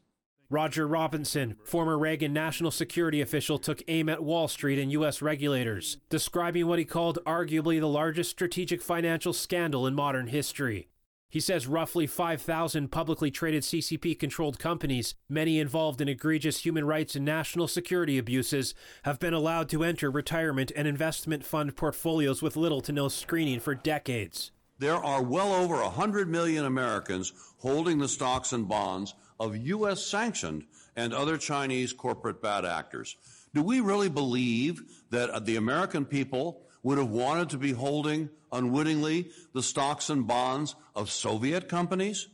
Roger 0.51 0.87
Robinson, 0.87 1.55
former 1.63 1.95
Reagan 1.97 2.33
national 2.33 2.71
security 2.71 3.21
official, 3.21 3.59
took 3.59 3.83
aim 3.87 4.09
at 4.09 4.23
Wall 4.23 4.47
Street 4.47 4.79
and 4.79 4.91
U.S. 4.93 5.21
regulators, 5.21 5.97
describing 6.09 6.65
what 6.65 6.79
he 6.79 6.85
called 6.85 7.19
arguably 7.25 7.79
the 7.79 7.87
largest 7.87 8.31
strategic 8.31 8.81
financial 8.81 9.31
scandal 9.31 9.85
in 9.85 9.93
modern 9.93 10.25
history. 10.25 10.87
He 11.31 11.39
says 11.39 11.67
roughly 11.67 12.07
5,000 12.07 12.89
publicly 12.91 13.29
traded 13.29 13.61
CCP 13.61 14.17
controlled 14.17 14.57
companies, 14.57 15.13
many 15.29 15.59
involved 15.59 16.01
in 16.01 16.09
egregious 16.09 16.65
human 16.65 16.85
rights 16.85 17.15
and 17.15 17.23
national 17.23 17.67
security 17.67 18.17
abuses, 18.17 18.73
have 19.03 19.19
been 19.19 19.35
allowed 19.35 19.69
to 19.69 19.83
enter 19.83 20.09
retirement 20.09 20.71
and 20.75 20.87
investment 20.87 21.45
fund 21.45 21.75
portfolios 21.75 22.41
with 22.41 22.57
little 22.57 22.81
to 22.81 22.91
no 22.91 23.09
screening 23.09 23.59
for 23.59 23.75
decades. 23.75 24.51
There 24.79 24.95
are 24.95 25.21
well 25.21 25.53
over 25.53 25.75
100 25.75 26.27
million 26.27 26.65
Americans 26.65 27.31
holding 27.59 27.99
the 27.99 28.07
stocks 28.07 28.51
and 28.51 28.67
bonds 28.67 29.13
of 29.39 29.55
U.S. 29.55 30.03
sanctioned 30.03 30.65
and 30.95 31.13
other 31.13 31.37
Chinese 31.37 31.93
corporate 31.93 32.41
bad 32.41 32.65
actors. 32.65 33.15
Do 33.53 33.61
we 33.61 33.81
really 33.81 34.09
believe 34.09 34.81
that 35.11 35.45
the 35.45 35.57
American 35.57 36.05
people 36.05 36.63
would 36.81 36.97
have 36.97 37.09
wanted 37.09 37.49
to 37.49 37.57
be 37.59 37.71
holding 37.71 38.29
unwittingly 38.51 39.29
the 39.53 39.63
stocks 39.63 40.09
and 40.09 40.27
bonds 40.27 40.75
of 40.95 41.09
Soviet 41.09 41.69
companies 41.69 42.27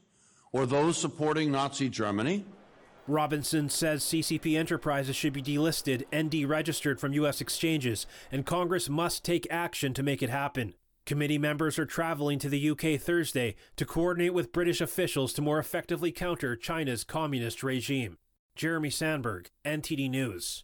or 0.51 0.65
those 0.65 0.98
supporting 0.98 1.51
Nazi 1.51 1.89
Germany? 1.89 2.45
Robinson 3.07 3.69
says 3.69 4.03
CCP 4.03 4.57
enterprises 4.57 5.15
should 5.15 5.34
be 5.34 5.41
delisted 5.41 6.05
and 6.12 6.31
deregistered 6.31 7.00
from 7.00 7.13
U.S. 7.13 7.39
exchanges, 7.39 8.07
and 8.31 8.45
Congress 8.45 8.89
must 8.89 9.24
take 9.24 9.45
action 9.51 9.93
to 9.93 10.01
make 10.01 10.24
it 10.24 10.29
happen. 10.29 10.74
Committee 11.05 11.38
members 11.38 11.77
are 11.77 11.86
traveling 11.86 12.39
to 12.39 12.50
the 12.50 12.69
UK 12.72 13.00
Thursday 13.00 13.55
to 13.75 13.86
coordinate 13.86 14.34
with 14.34 14.51
British 14.51 14.81
officials 14.81 15.34
to 15.34 15.41
more 15.41 15.60
effectively 15.60 16.12
counter 16.12 16.55
China's 16.55 17.03
communist 17.03 17.62
regime. 17.62 18.17
Jeremy 18.55 18.89
Sandberg, 18.89 19.51
NTD 19.63 20.10
News. 20.10 20.63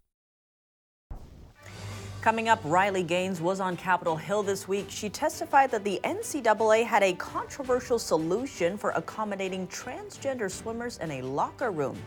Coming 2.21 2.49
up, 2.49 2.59
Riley 2.63 3.01
Gaines 3.01 3.41
was 3.41 3.59
on 3.59 3.75
Capitol 3.75 4.15
Hill 4.15 4.43
this 4.43 4.67
week. 4.67 4.85
She 4.89 5.09
testified 5.09 5.71
that 5.71 5.83
the 5.83 5.99
NCAA 6.03 6.85
had 6.85 7.01
a 7.01 7.13
controversial 7.13 7.97
solution 7.97 8.77
for 8.77 8.91
accommodating 8.91 9.67
transgender 9.69 10.51
swimmers 10.51 10.99
in 10.99 11.09
a 11.09 11.23
locker 11.23 11.71
room. 11.71 11.97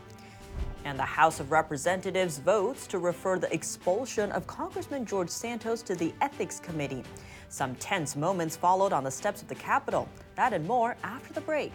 And 0.84 0.96
the 0.96 1.02
House 1.02 1.40
of 1.40 1.50
Representatives 1.50 2.38
votes 2.38 2.86
to 2.86 3.00
refer 3.00 3.40
the 3.40 3.52
expulsion 3.52 4.30
of 4.30 4.46
Congressman 4.46 5.04
George 5.04 5.30
Santos 5.30 5.82
to 5.82 5.96
the 5.96 6.14
Ethics 6.20 6.60
Committee. 6.60 7.02
Some 7.48 7.74
tense 7.74 8.14
moments 8.14 8.56
followed 8.56 8.92
on 8.92 9.02
the 9.02 9.10
steps 9.10 9.42
of 9.42 9.48
the 9.48 9.56
Capitol. 9.56 10.08
That 10.36 10.52
and 10.52 10.64
more 10.64 10.96
after 11.02 11.32
the 11.32 11.40
break. 11.40 11.72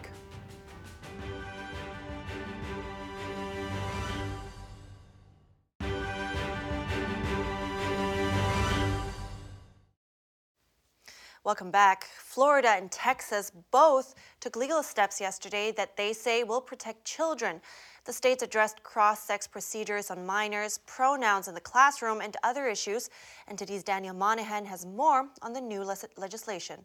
Welcome 11.42 11.70
back. 11.70 12.04
Florida 12.18 12.68
and 12.68 12.92
Texas 12.92 13.50
both 13.70 14.14
took 14.40 14.56
legal 14.56 14.82
steps 14.82 15.22
yesterday 15.22 15.72
that 15.72 15.96
they 15.96 16.12
say 16.12 16.44
will 16.44 16.60
protect 16.60 17.06
children. 17.06 17.62
The 18.04 18.12
states 18.12 18.42
addressed 18.42 18.82
cross 18.82 19.20
sex 19.20 19.46
procedures 19.46 20.10
on 20.10 20.26
minors, 20.26 20.80
pronouns 20.84 21.48
in 21.48 21.54
the 21.54 21.60
classroom, 21.60 22.20
and 22.20 22.36
other 22.42 22.66
issues. 22.66 23.08
NTD's 23.50 23.82
Daniel 23.82 24.14
Monahan 24.14 24.66
has 24.66 24.84
more 24.84 25.30
on 25.40 25.54
the 25.54 25.62
new 25.62 25.82
legislation. 26.18 26.84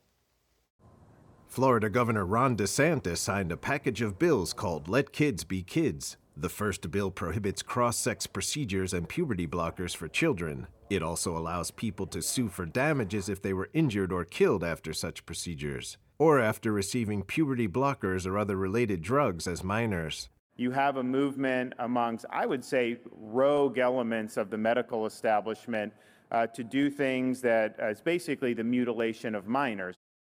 Florida 1.48 1.90
Governor 1.90 2.26
Ron 2.26 2.56
DeSantis 2.56 3.18
signed 3.18 3.52
a 3.52 3.58
package 3.58 4.02
of 4.02 4.18
bills 4.18 4.54
called 4.54 4.88
Let 4.88 5.12
Kids 5.12 5.44
Be 5.44 5.64
Kids. 5.64 6.16
The 6.38 6.50
first 6.50 6.90
bill 6.92 7.12
prohibits 7.12 7.62
cross 7.62 7.98
sex 7.98 8.26
procedures 8.26 8.94
and 8.94 9.10
puberty 9.10 9.48
blockers 9.48 9.94
for 9.94 10.08
children. 10.08 10.68
It 10.90 11.02
also 11.02 11.36
allows 11.36 11.72
people 11.72 12.06
to 12.08 12.22
sue 12.22 12.48
for 12.48 12.66
damages 12.66 13.28
if 13.28 13.42
they 13.42 13.54
were 13.54 13.70
injured 13.74 14.12
or 14.12 14.24
killed 14.24 14.64
after 14.64 14.94
such 14.94 15.26
procedures, 15.26 15.98
or 16.20 16.40
after 16.40 16.72
receiving 16.72 17.24
puberty 17.24 17.68
blockers 17.68 18.28
or 18.28 18.38
other 18.38 18.56
related 18.56 19.02
drugs 19.02 19.48
as 19.48 19.64
minors. 19.64 20.30
You 20.58 20.72
have 20.72 20.98
a 20.98 21.04
movement 21.04 21.74
amongst, 21.80 22.26
I 22.30 22.46
would 22.46 22.64
say, 22.64 23.00
rogue 23.12 23.78
elements 23.78 24.38
of 24.38 24.50
the 24.50 24.58
medical 24.58 25.06
establishment 25.06 25.92
uh, 26.32 26.48
to 26.48 26.64
do 26.64 26.90
things 26.90 27.42
that 27.42 27.76
uh, 27.82 27.88
is 27.88 28.00
basically 28.00 28.54
the 28.54 28.64
mutilation 28.64 29.36
of 29.36 29.48
minors. 29.48 29.96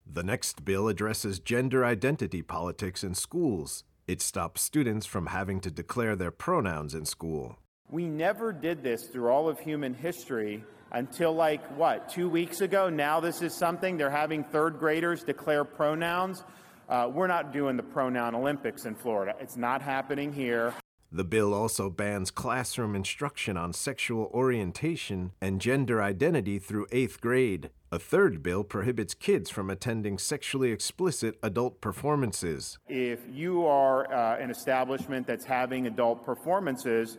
The 0.06 0.22
next 0.22 0.64
bill 0.64 0.88
addresses 0.88 1.40
gender 1.40 1.84
identity 1.84 2.40
politics 2.40 3.02
in 3.02 3.14
schools. 3.14 3.84
It 4.06 4.22
stops 4.22 4.62
students 4.62 5.04
from 5.04 5.26
having 5.26 5.60
to 5.60 5.70
declare 5.70 6.14
their 6.14 6.30
pronouns 6.30 6.94
in 6.94 7.04
school. 7.04 7.58
We 7.88 8.08
never 8.08 8.52
did 8.52 8.82
this 8.82 9.06
through 9.06 9.28
all 9.28 9.48
of 9.48 9.60
human 9.60 9.94
history 9.94 10.64
until, 10.90 11.32
like, 11.32 11.64
what, 11.76 12.08
two 12.08 12.28
weeks 12.28 12.60
ago? 12.60 12.88
Now, 12.88 13.20
this 13.20 13.42
is 13.42 13.54
something 13.54 13.96
they're 13.96 14.10
having 14.10 14.42
third 14.42 14.80
graders 14.80 15.22
declare 15.22 15.64
pronouns. 15.64 16.42
Uh, 16.88 17.08
we're 17.12 17.28
not 17.28 17.52
doing 17.52 17.76
the 17.76 17.84
pronoun 17.84 18.34
Olympics 18.34 18.86
in 18.86 18.96
Florida. 18.96 19.34
It's 19.40 19.56
not 19.56 19.82
happening 19.82 20.32
here. 20.32 20.74
The 21.12 21.22
bill 21.22 21.54
also 21.54 21.88
bans 21.88 22.32
classroom 22.32 22.96
instruction 22.96 23.56
on 23.56 23.72
sexual 23.72 24.30
orientation 24.34 25.30
and 25.40 25.60
gender 25.60 26.02
identity 26.02 26.58
through 26.58 26.88
eighth 26.90 27.20
grade. 27.20 27.70
A 27.92 28.00
third 28.00 28.42
bill 28.42 28.64
prohibits 28.64 29.14
kids 29.14 29.48
from 29.48 29.70
attending 29.70 30.18
sexually 30.18 30.72
explicit 30.72 31.38
adult 31.40 31.80
performances. 31.80 32.78
If 32.88 33.20
you 33.30 33.64
are 33.64 34.12
uh, 34.12 34.38
an 34.38 34.50
establishment 34.50 35.28
that's 35.28 35.44
having 35.44 35.86
adult 35.86 36.24
performances, 36.24 37.18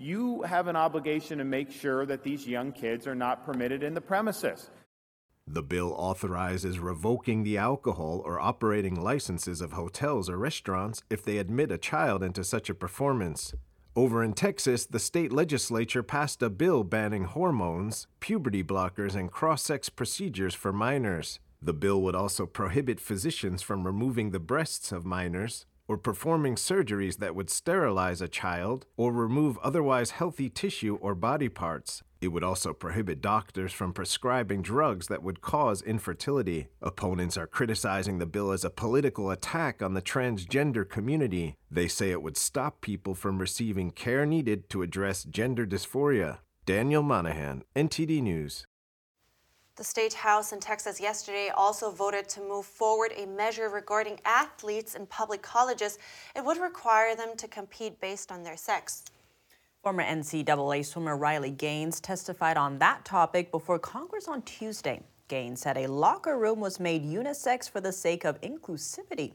you 0.00 0.40
have 0.42 0.66
an 0.66 0.76
obligation 0.76 1.38
to 1.38 1.44
make 1.44 1.70
sure 1.70 2.06
that 2.06 2.22
these 2.22 2.48
young 2.48 2.72
kids 2.72 3.06
are 3.06 3.14
not 3.14 3.44
permitted 3.44 3.82
in 3.82 3.92
the 3.92 4.00
premises. 4.00 4.70
The 5.46 5.62
bill 5.62 5.92
authorizes 5.92 6.78
revoking 6.78 7.42
the 7.42 7.58
alcohol 7.58 8.22
or 8.24 8.40
operating 8.40 8.94
licenses 8.94 9.60
of 9.60 9.72
hotels 9.72 10.30
or 10.30 10.38
restaurants 10.38 11.02
if 11.10 11.22
they 11.22 11.38
admit 11.38 11.70
a 11.70 11.76
child 11.78 12.22
into 12.22 12.44
such 12.44 12.70
a 12.70 12.74
performance. 12.74 13.52
Over 13.94 14.22
in 14.22 14.32
Texas, 14.32 14.86
the 14.86 15.00
state 15.00 15.32
legislature 15.32 16.02
passed 16.02 16.42
a 16.42 16.48
bill 16.48 16.84
banning 16.84 17.24
hormones, 17.24 18.06
puberty 18.20 18.62
blockers, 18.62 19.14
and 19.14 19.30
cross 19.30 19.62
sex 19.62 19.88
procedures 19.88 20.54
for 20.54 20.72
minors. 20.72 21.40
The 21.60 21.74
bill 21.74 22.00
would 22.02 22.14
also 22.14 22.46
prohibit 22.46 23.00
physicians 23.00 23.60
from 23.60 23.84
removing 23.84 24.30
the 24.30 24.38
breasts 24.38 24.92
of 24.92 25.04
minors, 25.04 25.66
or 25.90 25.98
performing 25.98 26.54
surgeries 26.54 27.16
that 27.16 27.34
would 27.34 27.50
sterilize 27.50 28.20
a 28.20 28.28
child 28.28 28.86
or 28.96 29.12
remove 29.12 29.58
otherwise 29.58 30.12
healthy 30.12 30.48
tissue 30.48 30.96
or 31.00 31.16
body 31.16 31.48
parts. 31.48 32.04
It 32.20 32.28
would 32.28 32.44
also 32.44 32.72
prohibit 32.72 33.20
doctors 33.20 33.72
from 33.72 33.92
prescribing 33.92 34.62
drugs 34.62 35.08
that 35.08 35.24
would 35.24 35.40
cause 35.40 35.82
infertility. 35.82 36.68
Opponents 36.80 37.36
are 37.36 37.48
criticizing 37.48 38.18
the 38.18 38.26
bill 38.26 38.52
as 38.52 38.64
a 38.64 38.70
political 38.70 39.32
attack 39.32 39.82
on 39.82 39.94
the 39.94 40.02
transgender 40.02 40.88
community. 40.88 41.56
They 41.72 41.88
say 41.88 42.12
it 42.12 42.22
would 42.22 42.36
stop 42.36 42.82
people 42.82 43.16
from 43.16 43.40
receiving 43.40 43.90
care 43.90 44.24
needed 44.24 44.70
to 44.70 44.82
address 44.82 45.24
gender 45.24 45.66
dysphoria. 45.66 46.38
Daniel 46.66 47.02
Monahan, 47.02 47.64
NTD 47.74 48.22
News. 48.22 48.64
The 49.76 49.84
state 49.84 50.12
house 50.12 50.52
in 50.52 50.60
Texas 50.60 51.00
yesterday 51.00 51.48
also 51.54 51.90
voted 51.90 52.28
to 52.30 52.40
move 52.40 52.66
forward 52.66 53.12
a 53.16 53.26
measure 53.26 53.68
regarding 53.68 54.20
athletes 54.24 54.94
in 54.94 55.06
public 55.06 55.40
colleges. 55.42 55.98
It 56.36 56.44
would 56.44 56.58
require 56.58 57.16
them 57.16 57.36
to 57.36 57.48
compete 57.48 58.00
based 58.00 58.30
on 58.30 58.42
their 58.42 58.56
sex. 58.56 59.04
Former 59.82 60.02
NCAA 60.02 60.84
swimmer 60.84 61.16
Riley 61.16 61.50
Gaines 61.50 62.00
testified 62.00 62.58
on 62.58 62.78
that 62.80 63.04
topic 63.06 63.50
before 63.50 63.78
Congress 63.78 64.28
on 64.28 64.42
Tuesday. 64.42 65.02
Gaines 65.28 65.62
said 65.62 65.78
a 65.78 65.86
locker 65.86 66.36
room 66.36 66.60
was 66.60 66.78
made 66.78 67.02
unisex 67.02 67.70
for 67.70 67.80
the 67.80 67.92
sake 67.92 68.24
of 68.24 68.38
inclusivity. 68.42 69.32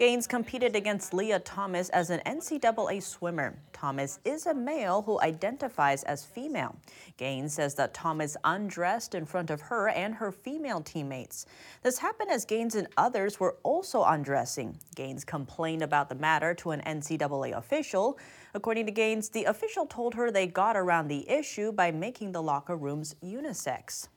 Gaines 0.00 0.26
competed 0.26 0.74
against 0.74 1.14
Lia 1.14 1.38
Thomas 1.38 1.88
as 1.90 2.10
an 2.10 2.20
NCAA 2.26 3.00
swimmer. 3.00 3.56
Thomas 3.72 4.18
is 4.24 4.46
a 4.46 4.52
male 4.52 5.02
who 5.02 5.20
identifies 5.20 6.02
as 6.02 6.24
female. 6.24 6.74
Gaines 7.16 7.54
says 7.54 7.76
that 7.76 7.94
Thomas 7.94 8.36
undressed 8.42 9.14
in 9.14 9.24
front 9.24 9.50
of 9.50 9.60
her 9.60 9.90
and 9.90 10.12
her 10.16 10.32
female 10.32 10.80
teammates. 10.80 11.46
This 11.84 11.98
happened 11.98 12.32
as 12.32 12.44
Gaines 12.44 12.74
and 12.74 12.88
others 12.96 13.38
were 13.38 13.54
also 13.62 14.02
undressing. 14.02 14.76
Gaines 14.96 15.24
complained 15.24 15.82
about 15.82 16.08
the 16.08 16.16
matter 16.16 16.54
to 16.54 16.72
an 16.72 16.80
NCAA 16.80 17.56
official. 17.56 18.18
According 18.52 18.86
to 18.86 18.92
Gaines, 18.92 19.28
the 19.28 19.44
official 19.44 19.86
told 19.86 20.14
her 20.14 20.32
they 20.32 20.48
got 20.48 20.76
around 20.76 21.06
the 21.06 21.30
issue 21.30 21.70
by 21.70 21.92
making 21.92 22.32
the 22.32 22.42
locker 22.42 22.76
rooms 22.76 23.14
unisex. 23.22 24.08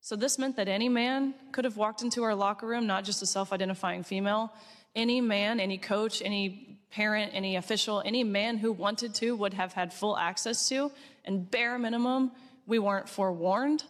So 0.00 0.14
this 0.14 0.38
meant 0.38 0.54
that 0.54 0.68
any 0.68 0.88
man 0.88 1.34
could 1.50 1.64
have 1.64 1.76
walked 1.76 2.02
into 2.02 2.22
our 2.22 2.36
locker 2.36 2.68
room, 2.68 2.86
not 2.86 3.04
just 3.04 3.20
a 3.20 3.26
self 3.26 3.52
identifying 3.52 4.04
female 4.04 4.52
any 4.98 5.20
man, 5.20 5.60
any 5.60 5.78
coach, 5.78 6.20
any 6.22 6.78
parent, 6.90 7.30
any 7.32 7.56
official, 7.56 8.02
any 8.04 8.24
man 8.24 8.58
who 8.58 8.72
wanted 8.72 9.14
to 9.14 9.36
would 9.36 9.54
have 9.54 9.72
had 9.72 9.92
full 9.92 10.18
access 10.18 10.68
to. 10.68 10.90
And 11.24 11.48
bare 11.50 11.78
minimum, 11.78 12.32
we 12.66 12.78
weren't 12.78 13.08
forewarned. 13.08 13.84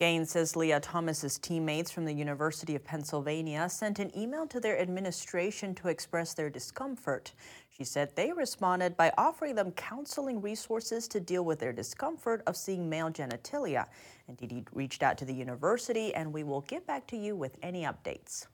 Gaines 0.00 0.30
says 0.30 0.56
Lia 0.56 0.80
Thomas's 0.80 1.38
teammates 1.38 1.92
from 1.92 2.04
the 2.04 2.12
University 2.12 2.74
of 2.74 2.82
Pennsylvania 2.82 3.68
sent 3.68 4.00
an 4.00 4.10
email 4.18 4.48
to 4.48 4.58
their 4.58 4.80
administration 4.80 5.76
to 5.76 5.88
express 5.88 6.34
their 6.34 6.50
discomfort. 6.50 7.32
She 7.68 7.84
said 7.84 8.16
they 8.16 8.32
responded 8.32 8.96
by 8.96 9.12
offering 9.16 9.54
them 9.54 9.70
counseling 9.72 10.40
resources 10.40 11.06
to 11.08 11.20
deal 11.20 11.44
with 11.44 11.60
their 11.60 11.72
discomfort 11.72 12.42
of 12.48 12.56
seeing 12.56 12.90
male 12.90 13.10
genitalia. 13.10 13.86
NTD 14.28 14.66
reached 14.72 15.04
out 15.04 15.18
to 15.18 15.24
the 15.24 15.34
university, 15.34 16.12
and 16.14 16.32
we 16.32 16.42
will 16.42 16.62
get 16.62 16.84
back 16.84 17.06
to 17.08 17.16
you 17.16 17.36
with 17.36 17.56
any 17.62 17.84
updates. 17.84 18.46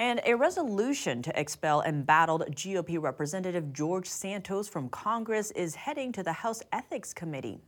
And 0.00 0.20
a 0.24 0.36
resolution 0.36 1.22
to 1.22 1.40
expel 1.40 1.82
embattled 1.82 2.44
GOP 2.54 3.02
Representative 3.02 3.72
George 3.72 4.06
Santos 4.06 4.68
from 4.68 4.88
Congress 4.90 5.50
is 5.50 5.74
heading 5.74 6.12
to 6.12 6.22
the 6.22 6.32
House 6.32 6.62
Ethics 6.72 7.12
Committee. 7.12 7.58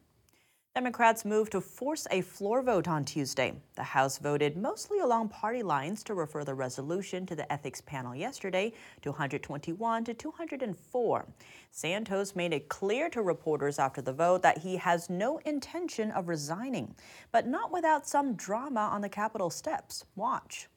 Democrats 0.77 1.25
moved 1.25 1.51
to 1.51 1.61
force 1.61 2.07
a 2.13 2.21
floor 2.21 2.63
vote 2.63 2.87
on 2.87 3.05
Tuesday. 3.05 3.55
The 3.75 3.83
House 3.83 4.19
voted 4.19 4.57
mostly 4.57 5.01
along 5.01 5.31
party 5.31 5.65
lines 5.65 6.05
to 6.05 6.15
refer 6.15 6.45
the 6.45 6.55
resolution 6.55 7.27
to 7.27 7.35
the 7.35 7.53
ethics 7.53 7.81
panel 7.81 8.15
yesterday, 8.15 8.73
221 9.03 10.05
to 10.05 10.15
204. 10.15 11.27
Santos 11.73 12.37
made 12.37 12.53
it 12.53 12.69
clear 12.69 13.11
to 13.11 13.23
reporters 13.23 13.81
after 13.81 14.01
the 14.01 14.13
vote 14.13 14.43
that 14.43 14.59
he 14.59 14.77
has 14.77 15.11
no 15.11 15.39
intention 15.39 16.13
of 16.13 16.29
resigning, 16.29 16.95
but 17.33 17.49
not 17.49 17.73
without 17.73 18.07
some 18.07 18.35
drama 18.35 18.89
on 18.93 19.01
the 19.01 19.09
Capitol 19.09 19.51
steps. 19.51 20.05
Watch. 20.15 20.69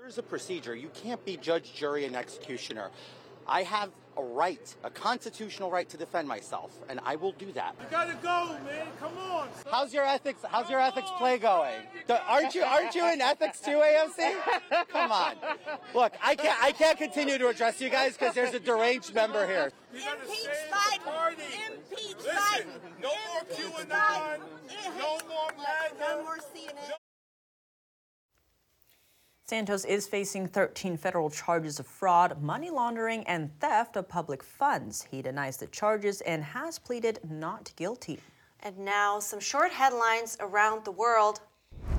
There's 0.00 0.16
a 0.16 0.22
procedure. 0.22 0.74
You 0.74 0.90
can't 0.94 1.22
be 1.26 1.36
judge, 1.36 1.74
jury, 1.74 2.06
and 2.06 2.16
executioner. 2.16 2.90
I 3.46 3.64
have 3.64 3.90
a 4.16 4.22
right, 4.22 4.74
a 4.82 4.88
constitutional 4.88 5.70
right 5.70 5.86
to 5.90 5.98
defend 5.98 6.26
myself, 6.26 6.72
and 6.88 7.00
I 7.04 7.16
will 7.16 7.32
do 7.32 7.52
that. 7.52 7.74
You 7.78 7.86
gotta 7.90 8.16
go, 8.22 8.56
man. 8.64 8.86
Come 8.98 9.18
on. 9.18 9.48
How's 9.70 9.92
your 9.92 10.06
ethics? 10.06 10.40
How's 10.42 10.64
Come 10.64 10.72
your 10.72 10.80
ethics 10.80 11.10
on, 11.10 11.18
play 11.18 11.36
going? 11.36 11.74
aren't 12.26 12.54
you 12.54 12.62
aren't 12.62 12.94
you 12.94 13.12
in 13.12 13.20
ethics 13.20 13.60
too, 13.60 13.78
AOC? 13.78 14.88
Come 14.88 15.12
on. 15.12 15.34
Look, 15.94 16.14
I 16.24 16.34
can't 16.34 16.62
I 16.62 16.72
can't 16.72 16.96
continue 16.96 17.36
to 17.36 17.48
address 17.48 17.78
you 17.80 17.90
guys 17.90 18.16
because 18.16 18.34
there's 18.34 18.54
a 18.54 18.60
deranged 18.60 19.14
member 19.14 19.46
here. 19.46 19.70
Impeach 19.92 20.48
Biden. 20.72 21.36
Impeach 21.68 22.16
Biden. 22.16 22.66
No 23.02 23.12
more 23.28 23.42
QAnon. 23.52 24.40
No 24.98 25.18
more 25.28 25.50
MAGA. 25.58 25.94
No 26.00 26.22
more 26.22 26.38
CNN. 26.38 26.99
Santos 29.50 29.84
is 29.84 30.06
facing 30.06 30.46
13 30.46 30.96
federal 30.96 31.28
charges 31.28 31.80
of 31.80 31.86
fraud, 31.88 32.40
money 32.40 32.70
laundering, 32.70 33.24
and 33.26 33.50
theft 33.58 33.96
of 33.96 34.08
public 34.08 34.44
funds. 34.44 35.08
He 35.10 35.22
denies 35.22 35.56
the 35.56 35.66
charges 35.66 36.20
and 36.20 36.44
has 36.44 36.78
pleaded 36.78 37.18
not 37.28 37.72
guilty. 37.74 38.20
And 38.60 38.78
now, 38.78 39.18
some 39.18 39.40
short 39.40 39.72
headlines 39.72 40.36
around 40.38 40.84
the 40.84 40.92
world. 40.92 41.40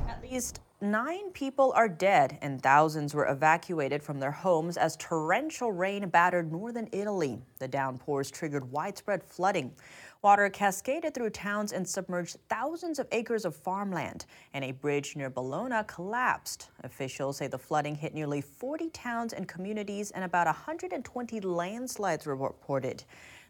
At 0.07 0.21
least 0.21 0.61
nine 0.79 1.29
people 1.31 1.73
are 1.75 1.89
dead 1.89 2.37
and 2.41 2.63
thousands 2.63 3.13
were 3.13 3.27
evacuated 3.27 4.01
from 4.01 4.21
their 4.21 4.31
homes 4.31 4.77
as 4.77 4.95
torrential 4.95 5.73
rain 5.73 6.07
battered 6.07 6.53
northern 6.53 6.87
Italy. 6.93 7.41
The 7.59 7.67
downpours 7.67 8.31
triggered 8.31 8.71
widespread 8.71 9.21
flooding. 9.21 9.73
Water 10.23 10.49
cascaded 10.49 11.15
through 11.15 11.31
towns 11.31 11.71
and 11.71 11.87
submerged 11.87 12.37
thousands 12.47 12.99
of 12.99 13.07
acres 13.11 13.43
of 13.43 13.55
farmland, 13.55 14.25
and 14.53 14.63
a 14.63 14.71
bridge 14.71 15.15
near 15.15 15.31
Bologna 15.31 15.81
collapsed. 15.87 16.69
Officials 16.83 17.37
say 17.37 17.47
the 17.47 17.57
flooding 17.57 17.95
hit 17.95 18.13
nearly 18.13 18.39
40 18.39 18.91
towns 18.91 19.33
and 19.33 19.47
communities, 19.47 20.11
and 20.11 20.23
about 20.23 20.45
120 20.45 21.39
landslides 21.39 22.27
were 22.27 22.35
reported. 22.35 23.03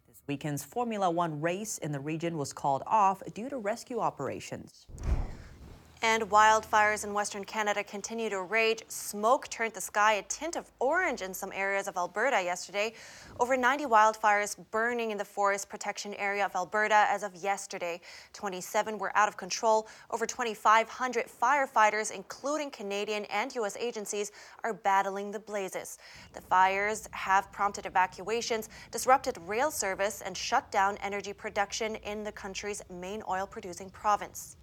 This 0.08 0.22
weekend's 0.28 0.64
Formula 0.64 1.12
One 1.12 1.42
race 1.42 1.78
in 1.80 1.92
the 1.92 2.00
region 2.00 2.38
was 2.38 2.54
called 2.54 2.84
off 2.88 3.22
due 3.34 3.50
to 3.50 3.58
rescue 3.58 4.00
operations. 4.00 4.86
And 6.04 6.24
wildfires 6.32 7.04
in 7.04 7.14
Western 7.14 7.44
Canada 7.44 7.84
continue 7.84 8.28
to 8.32 8.42
rage. 8.42 8.82
Smoke 8.88 9.48
turned 9.50 9.74
the 9.74 9.82
sky 9.82 10.14
a 10.14 10.24
tint 10.24 10.56
of 10.56 10.72
orange 10.80 11.22
in 11.22 11.32
some 11.32 11.52
areas 11.54 11.88
of 11.88 11.96
Alberta 11.96 12.42
yesterday. 12.42 12.96
Over 13.40 13.56
90 13.56 13.86
wildfires 13.86 14.58
burning 14.72 15.12
in 15.12 15.20
the 15.20 15.26
forest 15.26 15.70
protection 15.70 16.16
area 16.16 16.44
of 16.44 16.56
Alberta 16.56 17.06
as 17.08 17.22
of 17.22 17.36
yesterday. 17.36 18.02
27 18.34 18.98
were 18.98 19.16
out 19.16 19.28
of 19.28 19.38
control. 19.38 19.88
Over 20.10 20.26
2,500 20.26 21.28
firefighters, 21.28 22.12
including 22.12 22.72
Canadian 22.72 23.26
and 23.26 23.54
U.S. 23.54 23.78
agencies, 23.78 24.32
are 24.64 24.74
battling 24.74 25.30
the 25.30 25.40
blazes. 25.40 26.00
The 26.34 26.42
fires 26.42 27.08
have 27.12 27.52
prompted 27.52 27.86
evacuations, 27.86 28.70
disrupted 28.90 29.38
rail 29.46 29.70
service, 29.70 30.24
and 30.26 30.36
shut 30.36 30.72
down 30.72 30.98
energy 31.04 31.32
production 31.32 31.96
in 31.98 32.24
the 32.24 32.32
country's 32.32 32.82
main 32.90 33.22
oil 33.30 33.46
producing 33.46 33.92
province. 33.92 34.58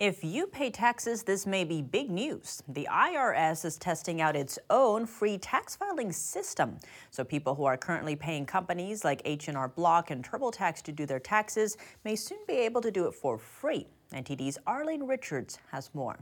If 0.00 0.24
you 0.24 0.46
pay 0.46 0.70
taxes, 0.70 1.24
this 1.24 1.44
may 1.46 1.62
be 1.62 1.82
big 1.82 2.10
news. 2.10 2.62
The 2.66 2.88
IRS 2.90 3.66
is 3.66 3.76
testing 3.76 4.22
out 4.22 4.34
its 4.34 4.58
own 4.70 5.04
free 5.04 5.36
tax 5.36 5.76
filing 5.76 6.10
system. 6.10 6.78
So 7.10 7.22
people 7.22 7.54
who 7.54 7.64
are 7.64 7.76
currently 7.76 8.16
paying 8.16 8.46
companies 8.46 9.04
like 9.04 9.20
H&R 9.26 9.68
Block 9.68 10.10
and 10.10 10.24
TurboTax 10.24 10.80
to 10.84 10.92
do 10.92 11.04
their 11.04 11.20
taxes 11.20 11.76
may 12.02 12.16
soon 12.16 12.38
be 12.48 12.54
able 12.54 12.80
to 12.80 12.90
do 12.90 13.08
it 13.08 13.14
for 13.14 13.36
free. 13.36 13.88
NTD's 14.14 14.56
Arlene 14.66 15.02
Richards 15.02 15.58
has 15.70 15.90
more. 15.92 16.18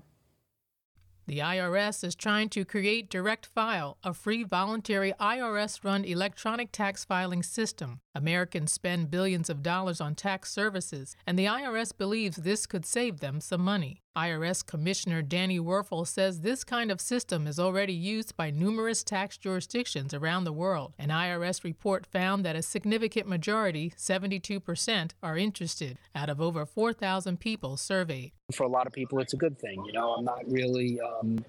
The 1.28 1.40
IRS 1.40 2.04
is 2.04 2.14
trying 2.14 2.48
to 2.48 2.64
create 2.64 3.10
Direct 3.10 3.44
File, 3.44 3.98
a 4.02 4.14
free 4.14 4.44
voluntary 4.44 5.12
IRS 5.20 5.84
run 5.84 6.06
electronic 6.06 6.72
tax 6.72 7.04
filing 7.04 7.42
system. 7.42 8.00
Americans 8.14 8.72
spend 8.72 9.10
billions 9.10 9.50
of 9.50 9.62
dollars 9.62 10.00
on 10.00 10.14
tax 10.14 10.50
services, 10.50 11.14
and 11.26 11.38
the 11.38 11.44
IRS 11.44 11.94
believes 11.94 12.38
this 12.38 12.64
could 12.64 12.86
save 12.86 13.20
them 13.20 13.42
some 13.42 13.60
money. 13.60 14.00
IRS 14.18 14.66
Commissioner 14.66 15.22
Danny 15.22 15.60
Werfel 15.60 16.04
says 16.04 16.40
this 16.40 16.64
kind 16.64 16.90
of 16.90 17.00
system 17.00 17.46
is 17.46 17.60
already 17.60 17.92
used 17.92 18.36
by 18.36 18.50
numerous 18.50 19.04
tax 19.04 19.38
jurisdictions 19.38 20.12
around 20.12 20.42
the 20.42 20.52
world. 20.52 20.92
An 20.98 21.10
IRS 21.10 21.62
report 21.62 22.04
found 22.04 22.44
that 22.44 22.56
a 22.56 22.62
significant 22.62 23.28
majority, 23.28 23.92
72%, 23.96 25.12
are 25.22 25.36
interested 25.36 25.98
out 26.16 26.28
of 26.28 26.40
over 26.40 26.66
4,000 26.66 27.38
people 27.38 27.76
surveyed. 27.76 28.32
For 28.52 28.64
a 28.64 28.68
lot 28.68 28.88
of 28.88 28.92
people, 28.92 29.20
it's 29.20 29.34
a 29.34 29.36
good 29.36 29.56
thing. 29.56 29.84
You 29.86 29.92
know, 29.92 30.10
I'm 30.14 30.24
not 30.24 30.40
really, 30.50 30.98
um, 31.00 31.44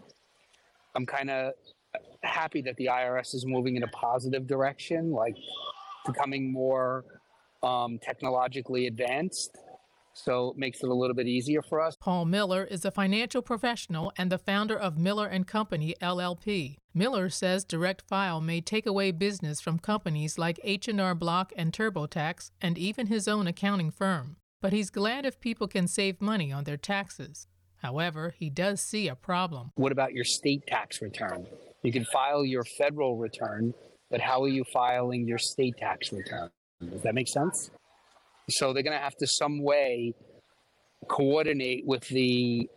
I'm 0.96 1.08
kind 1.08 1.32
of 1.32 1.54
happy 2.22 2.62
that 2.62 2.76
the 2.76 2.86
IRS 2.86 3.34
is 3.34 3.48
moving 3.48 3.78
in 3.78 3.84
a 3.84 3.88
positive 3.88 4.46
direction, 4.46 5.10
like 5.10 5.36
becoming 6.06 6.54
more 6.54 7.04
um, 7.64 7.98
technologically 7.98 8.86
advanced. 8.86 9.58
So 10.14 10.52
it 10.52 10.58
makes 10.58 10.84
it 10.84 10.90
a 10.90 10.94
little 10.94 11.16
bit 11.16 11.28
easier 11.28 11.62
for 11.62 11.82
us. 11.82 11.96
Paul 12.00 12.26
Miller 12.26 12.64
is 12.64 12.86
a 12.86 12.92
financial 12.92 13.42
professional 13.42 14.12
and 14.18 14.32
the 14.32 14.38
founder 14.38 14.78
of 14.78 14.98
Miller 14.98 15.28
and 15.28 15.48
Company 15.48 15.96
LLP. 16.02 16.78
Miller 16.94 17.30
says 17.30 17.64
Direct 17.64 18.02
File 18.02 18.42
may 18.42 18.62
take 18.62 18.86
away 18.86 19.12
business 19.12 19.62
from 19.62 19.80
companies 19.80 20.38
like 20.38 20.60
H&R 20.64 21.16
Block 21.16 21.54
and 21.56 21.72
TurboTax 21.72 22.52
and 22.62 22.78
even 22.78 23.08
his 23.08 23.28
own 23.28 23.48
accounting 23.48 23.92
firm. 23.92 24.38
But 24.62 24.74
he's 24.74 24.90
glad 24.90 25.26
if 25.26 25.40
people 25.40 25.68
can 25.68 25.88
save 25.88 26.22
money 26.22 26.52
on 26.52 26.66
their 26.66 26.78
taxes. 26.78 27.48
However, 27.78 28.34
he 28.38 28.50
does 28.50 28.82
see 28.82 29.08
a 29.08 29.16
problem. 29.16 29.72
What 29.76 29.94
about 29.94 30.14
your 30.14 30.26
state 30.26 30.68
tax 30.68 31.02
return? 31.02 31.48
You 31.82 31.94
can 31.94 32.04
file 32.04 32.44
your 32.44 32.66
federal 32.66 33.16
return 33.16 33.74
but 34.10 34.22
how 34.22 34.44
are 34.44 34.48
you 34.48 34.64
filing 34.64 35.28
your 35.28 35.38
state 35.38 35.78
tax 35.78 36.12
return? 36.12 36.50
Does 36.82 37.02
that 37.04 37.14
make 37.14 37.28
sense? 37.28 37.70
So 38.50 38.74
they're 38.74 38.84
going 38.84 38.98
to 38.98 39.04
have 39.04 39.16
to 39.18 39.28
some 39.28 39.64
way 39.64 40.14
coordinate 41.08 41.86
with 41.86 42.08
the 42.10 42.70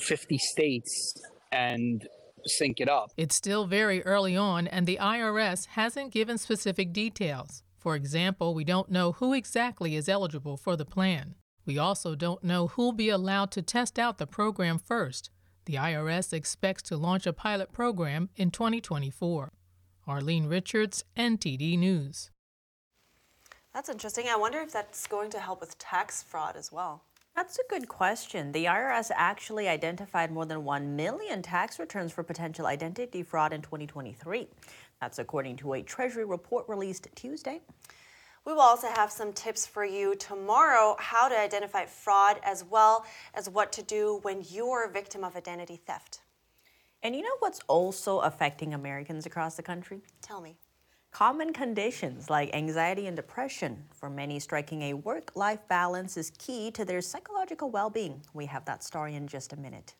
50 0.00 0.38
states 0.38 1.14
and 1.52 2.06
sync 2.46 2.80
it 2.80 2.88
up. 2.88 3.10
It's 3.16 3.34
still 3.34 3.66
very 3.66 4.02
early 4.04 4.36
on, 4.36 4.66
and 4.66 4.86
the 4.86 4.98
IRS 5.00 5.66
hasn't 5.66 6.12
given 6.12 6.38
specific 6.38 6.92
details. 6.92 7.62
For 7.78 7.96
example, 7.96 8.54
we 8.54 8.64
don't 8.64 8.90
know 8.90 9.12
who 9.12 9.32
exactly 9.32 9.96
is 9.96 10.08
eligible 10.08 10.56
for 10.56 10.76
the 10.76 10.84
plan. 10.84 11.34
We 11.66 11.78
also 11.78 12.14
don't 12.14 12.42
know 12.44 12.68
who'll 12.68 12.92
be 12.92 13.08
allowed 13.08 13.50
to 13.52 13.62
test 13.62 13.98
out 13.98 14.18
the 14.18 14.26
program 14.26 14.78
first. 14.78 15.30
The 15.66 15.74
IRS 15.74 16.32
expects 16.32 16.82
to 16.84 16.96
launch 16.96 17.26
a 17.26 17.32
pilot 17.32 17.72
program 17.72 18.30
in 18.36 18.50
2024. 18.50 19.52
Arlene 20.06 20.46
Richards, 20.46 21.04
NTD 21.16 21.78
News. 21.78 22.30
That's 23.72 23.88
interesting. 23.88 24.26
I 24.28 24.36
wonder 24.36 24.58
if 24.58 24.72
that's 24.72 25.06
going 25.06 25.30
to 25.30 25.38
help 25.38 25.60
with 25.60 25.78
tax 25.78 26.22
fraud 26.22 26.56
as 26.56 26.72
well. 26.72 27.04
That's 27.36 27.58
a 27.58 27.62
good 27.70 27.88
question. 27.88 28.50
The 28.52 28.64
IRS 28.64 29.10
actually 29.14 29.68
identified 29.68 30.32
more 30.32 30.44
than 30.44 30.64
1 30.64 30.96
million 30.96 31.40
tax 31.40 31.78
returns 31.78 32.12
for 32.12 32.22
potential 32.24 32.66
identity 32.66 33.22
fraud 33.22 33.52
in 33.52 33.62
2023. 33.62 34.48
That's 35.00 35.18
according 35.20 35.56
to 35.58 35.74
a 35.74 35.82
Treasury 35.82 36.24
report 36.24 36.68
released 36.68 37.06
Tuesday. 37.14 37.60
We 38.44 38.52
will 38.52 38.60
also 38.60 38.88
have 38.88 39.12
some 39.12 39.32
tips 39.32 39.66
for 39.66 39.84
you 39.84 40.16
tomorrow 40.16 40.96
how 40.98 41.28
to 41.28 41.38
identify 41.38 41.86
fraud 41.86 42.40
as 42.42 42.64
well 42.64 43.04
as 43.34 43.48
what 43.48 43.70
to 43.72 43.82
do 43.82 44.18
when 44.22 44.44
you're 44.50 44.84
a 44.84 44.90
victim 44.90 45.22
of 45.22 45.36
identity 45.36 45.80
theft. 45.86 46.20
And 47.02 47.14
you 47.14 47.22
know 47.22 47.36
what's 47.38 47.60
also 47.68 48.18
affecting 48.18 48.74
Americans 48.74 49.24
across 49.24 49.56
the 49.56 49.62
country? 49.62 50.00
Tell 50.20 50.40
me. 50.40 50.56
Common 51.12 51.52
conditions 51.52 52.30
like 52.30 52.54
anxiety 52.54 53.08
and 53.08 53.16
depression. 53.16 53.84
For 53.92 54.08
many, 54.08 54.38
striking 54.38 54.82
a 54.82 54.94
work 54.94 55.32
life 55.34 55.58
balance 55.68 56.16
is 56.16 56.30
key 56.38 56.70
to 56.70 56.84
their 56.84 57.00
psychological 57.00 57.68
well 57.68 57.90
being. 57.90 58.22
We 58.32 58.46
have 58.46 58.64
that 58.66 58.84
story 58.84 59.16
in 59.16 59.26
just 59.26 59.52
a 59.52 59.56
minute. 59.56 59.96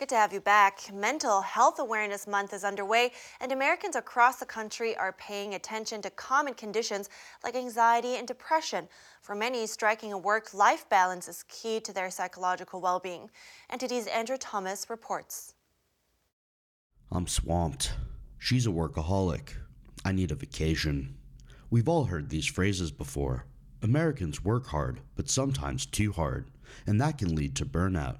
Good 0.00 0.08
to 0.08 0.16
have 0.16 0.32
you 0.32 0.40
back. 0.40 0.90
Mental 0.94 1.42
Health 1.42 1.78
Awareness 1.78 2.26
Month 2.26 2.54
is 2.54 2.64
underway, 2.64 3.12
and 3.38 3.52
Americans 3.52 3.96
across 3.96 4.38
the 4.38 4.46
country 4.46 4.96
are 4.96 5.12
paying 5.12 5.52
attention 5.52 6.00
to 6.00 6.08
common 6.08 6.54
conditions 6.54 7.10
like 7.44 7.54
anxiety 7.54 8.16
and 8.16 8.26
depression. 8.26 8.88
For 9.20 9.34
many, 9.34 9.66
striking 9.66 10.14
a 10.14 10.16
work 10.16 10.54
life 10.54 10.88
balance 10.88 11.28
is 11.28 11.44
key 11.50 11.80
to 11.80 11.92
their 11.92 12.08
psychological 12.08 12.80
well 12.80 12.98
being. 12.98 13.28
NTD's 13.70 14.06
Andrew 14.06 14.38
Thomas 14.38 14.88
reports. 14.88 15.52
I'm 17.12 17.26
swamped. 17.26 17.92
She's 18.38 18.66
a 18.66 18.70
workaholic. 18.70 19.50
I 20.02 20.12
need 20.12 20.30
a 20.30 20.34
vacation. 20.34 21.18
We've 21.68 21.90
all 21.90 22.04
heard 22.04 22.30
these 22.30 22.46
phrases 22.46 22.90
before. 22.90 23.44
Americans 23.82 24.42
work 24.42 24.68
hard, 24.68 25.00
but 25.14 25.28
sometimes 25.28 25.84
too 25.84 26.12
hard, 26.12 26.50
and 26.86 26.98
that 27.02 27.18
can 27.18 27.34
lead 27.34 27.54
to 27.56 27.66
burnout. 27.66 28.16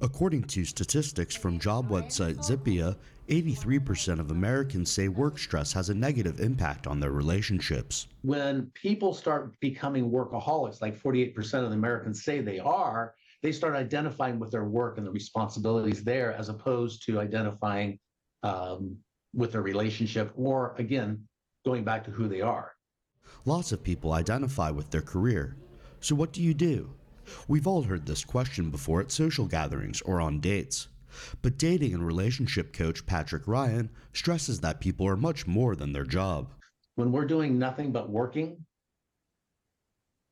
According 0.00 0.44
to 0.44 0.64
statistics 0.64 1.34
from 1.34 1.58
job 1.58 1.88
website 1.88 2.38
Zippia, 2.38 2.96
83% 3.28 4.18
of 4.18 4.30
Americans 4.30 4.90
say 4.90 5.08
work 5.08 5.38
stress 5.38 5.72
has 5.72 5.88
a 5.88 5.94
negative 5.94 6.40
impact 6.40 6.86
on 6.86 7.00
their 7.00 7.12
relationships. 7.12 8.08
When 8.22 8.70
people 8.74 9.14
start 9.14 9.58
becoming 9.60 10.10
workaholics, 10.10 10.82
like 10.82 11.00
48% 11.00 11.36
of 11.62 11.70
the 11.70 11.76
Americans 11.76 12.24
say 12.24 12.40
they 12.40 12.58
are, 12.58 13.14
they 13.42 13.52
start 13.52 13.74
identifying 13.74 14.38
with 14.38 14.50
their 14.50 14.64
work 14.64 14.98
and 14.98 15.06
the 15.06 15.10
responsibilities 15.10 16.04
there 16.04 16.32
as 16.32 16.48
opposed 16.48 17.04
to 17.06 17.20
identifying 17.20 17.98
um, 18.42 18.96
with 19.34 19.52
their 19.52 19.62
relationship 19.62 20.32
or, 20.36 20.74
again, 20.78 21.26
going 21.64 21.84
back 21.84 22.04
to 22.04 22.10
who 22.10 22.28
they 22.28 22.40
are. 22.40 22.72
Lots 23.44 23.72
of 23.72 23.82
people 23.82 24.12
identify 24.12 24.70
with 24.70 24.90
their 24.90 25.00
career. 25.00 25.56
So, 26.00 26.14
what 26.14 26.32
do 26.32 26.42
you 26.42 26.54
do? 26.54 26.94
We've 27.48 27.66
all 27.66 27.82
heard 27.82 28.06
this 28.06 28.24
question 28.24 28.70
before 28.70 29.00
at 29.00 29.10
social 29.10 29.46
gatherings 29.46 30.00
or 30.02 30.20
on 30.20 30.40
dates. 30.40 30.88
But 31.42 31.58
dating 31.58 31.94
and 31.94 32.06
relationship 32.06 32.72
coach 32.72 33.04
Patrick 33.06 33.46
Ryan 33.46 33.90
stresses 34.12 34.60
that 34.60 34.80
people 34.80 35.06
are 35.06 35.16
much 35.16 35.46
more 35.46 35.76
than 35.76 35.92
their 35.92 36.04
job. 36.04 36.52
When 36.94 37.12
we're 37.12 37.26
doing 37.26 37.58
nothing 37.58 37.92
but 37.92 38.10
working, 38.10 38.64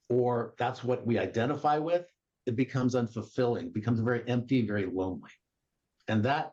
or 0.09 0.55
that's 0.59 0.83
what 0.83 1.07
we 1.07 1.19
identify 1.19 1.79
with, 1.79 2.07
it 2.47 2.57
becomes 2.57 2.95
unfulfilling, 2.95 3.73
becomes 3.73 4.01
very 4.01 4.23
empty, 4.27 4.67
very 4.67 4.87
lonely. 4.87 5.31
And 6.09 6.23
that 6.25 6.53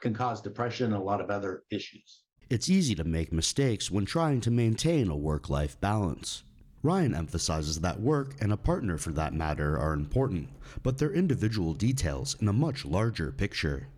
can 0.00 0.14
cause 0.14 0.40
depression 0.40 0.86
and 0.86 0.96
a 0.96 1.04
lot 1.04 1.20
of 1.20 1.30
other 1.30 1.62
issues. 1.70 2.22
It's 2.48 2.68
easy 2.68 2.94
to 2.94 3.04
make 3.04 3.32
mistakes 3.32 3.90
when 3.90 4.04
trying 4.04 4.40
to 4.42 4.50
maintain 4.50 5.08
a 5.08 5.16
work 5.16 5.50
life 5.50 5.80
balance. 5.80 6.44
Ryan 6.86 7.16
emphasizes 7.16 7.80
that 7.80 7.98
work 7.98 8.36
and 8.40 8.52
a 8.52 8.56
partner 8.56 8.96
for 8.96 9.10
that 9.10 9.34
matter 9.34 9.76
are 9.76 9.92
important, 9.92 10.48
but 10.84 10.96
they're 10.96 11.12
individual 11.12 11.74
details 11.74 12.36
in 12.40 12.46
a 12.46 12.52
much 12.52 12.84
larger 12.84 13.32
picture. 13.32 13.88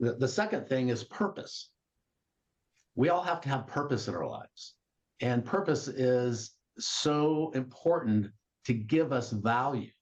The, 0.00 0.14
the 0.14 0.26
second 0.26 0.66
thing 0.66 0.88
is 0.88 1.04
purpose. 1.04 1.70
We 2.96 3.10
all 3.10 3.22
have 3.22 3.40
to 3.42 3.48
have 3.48 3.68
purpose 3.68 4.08
in 4.08 4.16
our 4.16 4.26
lives. 4.26 4.74
And 5.20 5.44
purpose 5.44 5.86
is 5.86 6.56
so 6.80 7.52
important 7.54 8.26
to 8.64 8.74
give 8.74 9.12
us 9.12 9.30
value 9.30 9.92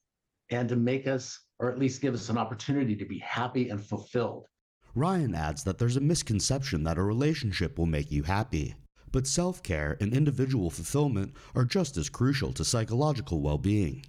and 0.48 0.66
to 0.70 0.76
make 0.76 1.06
us, 1.06 1.38
or 1.58 1.70
at 1.70 1.78
least 1.78 2.00
give 2.00 2.14
us 2.14 2.30
an 2.30 2.38
opportunity 2.38 2.96
to 2.96 3.04
be 3.04 3.18
happy 3.18 3.68
and 3.68 3.84
fulfilled. 3.84 4.46
Ryan 4.94 5.34
adds 5.34 5.62
that 5.64 5.76
there's 5.76 5.98
a 5.98 6.00
misconception 6.00 6.84
that 6.84 6.96
a 6.96 7.02
relationship 7.02 7.76
will 7.76 7.84
make 7.84 8.10
you 8.10 8.22
happy. 8.22 8.76
But 9.12 9.26
self 9.26 9.62
care 9.62 9.96
and 10.00 10.12
individual 10.12 10.70
fulfillment 10.70 11.34
are 11.54 11.64
just 11.64 11.96
as 11.96 12.08
crucial 12.08 12.52
to 12.52 12.64
psychological 12.64 13.40
well 13.40 13.58
being. 13.58 14.04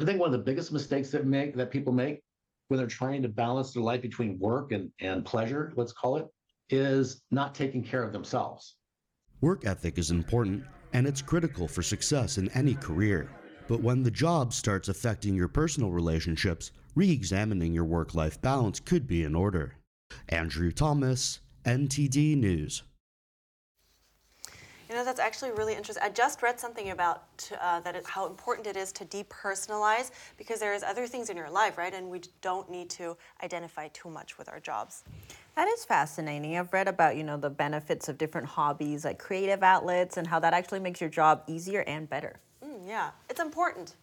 I 0.00 0.04
think 0.04 0.20
one 0.20 0.28
of 0.28 0.32
the 0.32 0.44
biggest 0.44 0.72
mistakes 0.72 1.10
that 1.10 1.26
make 1.26 1.54
that 1.56 1.70
people 1.70 1.92
make 1.92 2.20
when 2.68 2.78
they're 2.78 2.86
trying 2.86 3.22
to 3.22 3.28
balance 3.28 3.72
their 3.72 3.82
life 3.82 4.02
between 4.02 4.38
work 4.38 4.72
and, 4.72 4.90
and 5.00 5.24
pleasure, 5.24 5.72
let's 5.76 5.92
call 5.92 6.16
it, 6.16 6.26
is 6.70 7.22
not 7.30 7.54
taking 7.54 7.82
care 7.82 8.02
of 8.02 8.12
themselves. 8.12 8.76
Work 9.40 9.66
ethic 9.66 9.98
is 9.98 10.10
important 10.10 10.64
and 10.92 11.06
it's 11.06 11.22
critical 11.22 11.68
for 11.68 11.82
success 11.82 12.38
in 12.38 12.48
any 12.50 12.74
career. 12.74 13.30
But 13.68 13.82
when 13.82 14.02
the 14.02 14.10
job 14.10 14.52
starts 14.52 14.88
affecting 14.88 15.34
your 15.34 15.48
personal 15.48 15.90
relationships, 15.90 16.70
re 16.94 17.10
examining 17.10 17.72
your 17.72 17.84
work 17.84 18.14
life 18.14 18.40
balance 18.40 18.80
could 18.80 19.06
be 19.06 19.24
in 19.24 19.34
order. 19.34 19.76
Andrew 20.28 20.70
Thomas, 20.70 21.40
NTD 21.64 22.36
News. 22.36 22.82
You 24.94 25.00
know, 25.00 25.06
that's 25.06 25.18
actually 25.18 25.50
really 25.50 25.74
interesting. 25.74 26.04
I 26.04 26.08
just 26.08 26.40
read 26.40 26.60
something 26.60 26.90
about 26.90 27.50
uh, 27.60 27.80
that 27.80 27.96
it, 27.96 28.06
how 28.06 28.28
important 28.28 28.68
it 28.68 28.76
is 28.76 28.92
to 28.92 29.04
depersonalize 29.04 30.12
because 30.38 30.60
there 30.60 30.72
is 30.72 30.84
other 30.84 31.08
things 31.08 31.30
in 31.30 31.36
your 31.36 31.50
life, 31.50 31.76
right? 31.76 31.92
And 31.92 32.08
we 32.08 32.20
don't 32.42 32.70
need 32.70 32.90
to 32.90 33.16
identify 33.42 33.88
too 33.88 34.08
much 34.08 34.38
with 34.38 34.48
our 34.48 34.60
jobs. 34.60 35.02
That 35.56 35.66
is 35.66 35.84
fascinating. 35.84 36.56
I've 36.56 36.72
read 36.72 36.86
about, 36.86 37.16
you 37.16 37.24
know, 37.24 37.36
the 37.36 37.50
benefits 37.50 38.08
of 38.08 38.18
different 38.18 38.46
hobbies 38.46 39.04
like 39.04 39.18
creative 39.18 39.64
outlets 39.64 40.16
and 40.16 40.28
how 40.28 40.38
that 40.38 40.54
actually 40.54 40.78
makes 40.78 41.00
your 41.00 41.10
job 41.10 41.42
easier 41.48 41.80
and 41.88 42.08
better. 42.08 42.38
Mm, 42.64 42.86
yeah, 42.86 43.10
it's 43.28 43.40
important. 43.40 43.96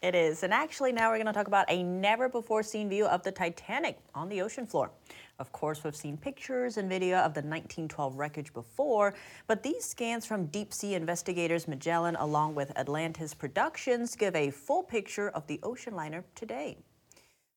It 0.00 0.14
is. 0.14 0.44
And 0.44 0.54
actually, 0.54 0.92
now 0.92 1.10
we're 1.10 1.16
going 1.16 1.26
to 1.26 1.32
talk 1.32 1.48
about 1.48 1.66
a 1.68 1.82
never 1.82 2.28
before 2.28 2.62
seen 2.62 2.88
view 2.88 3.06
of 3.06 3.24
the 3.24 3.32
Titanic 3.32 3.98
on 4.14 4.28
the 4.28 4.40
ocean 4.42 4.64
floor. 4.64 4.92
Of 5.40 5.52
course, 5.52 5.82
we've 5.82 5.96
seen 5.96 6.18
pictures 6.18 6.76
and 6.76 6.86
video 6.86 7.16
of 7.16 7.32
the 7.32 7.40
1912 7.40 8.14
wreckage 8.16 8.52
before, 8.52 9.14
but 9.46 9.62
these 9.62 9.86
scans 9.86 10.26
from 10.26 10.46
deep 10.46 10.70
sea 10.70 10.94
investigators 10.94 11.66
Magellan 11.66 12.14
along 12.16 12.54
with 12.54 12.76
Atlantis 12.76 13.32
Productions 13.32 14.14
give 14.14 14.36
a 14.36 14.50
full 14.50 14.82
picture 14.82 15.30
of 15.30 15.46
the 15.46 15.58
ocean 15.62 15.96
liner 15.96 16.24
today. 16.34 16.76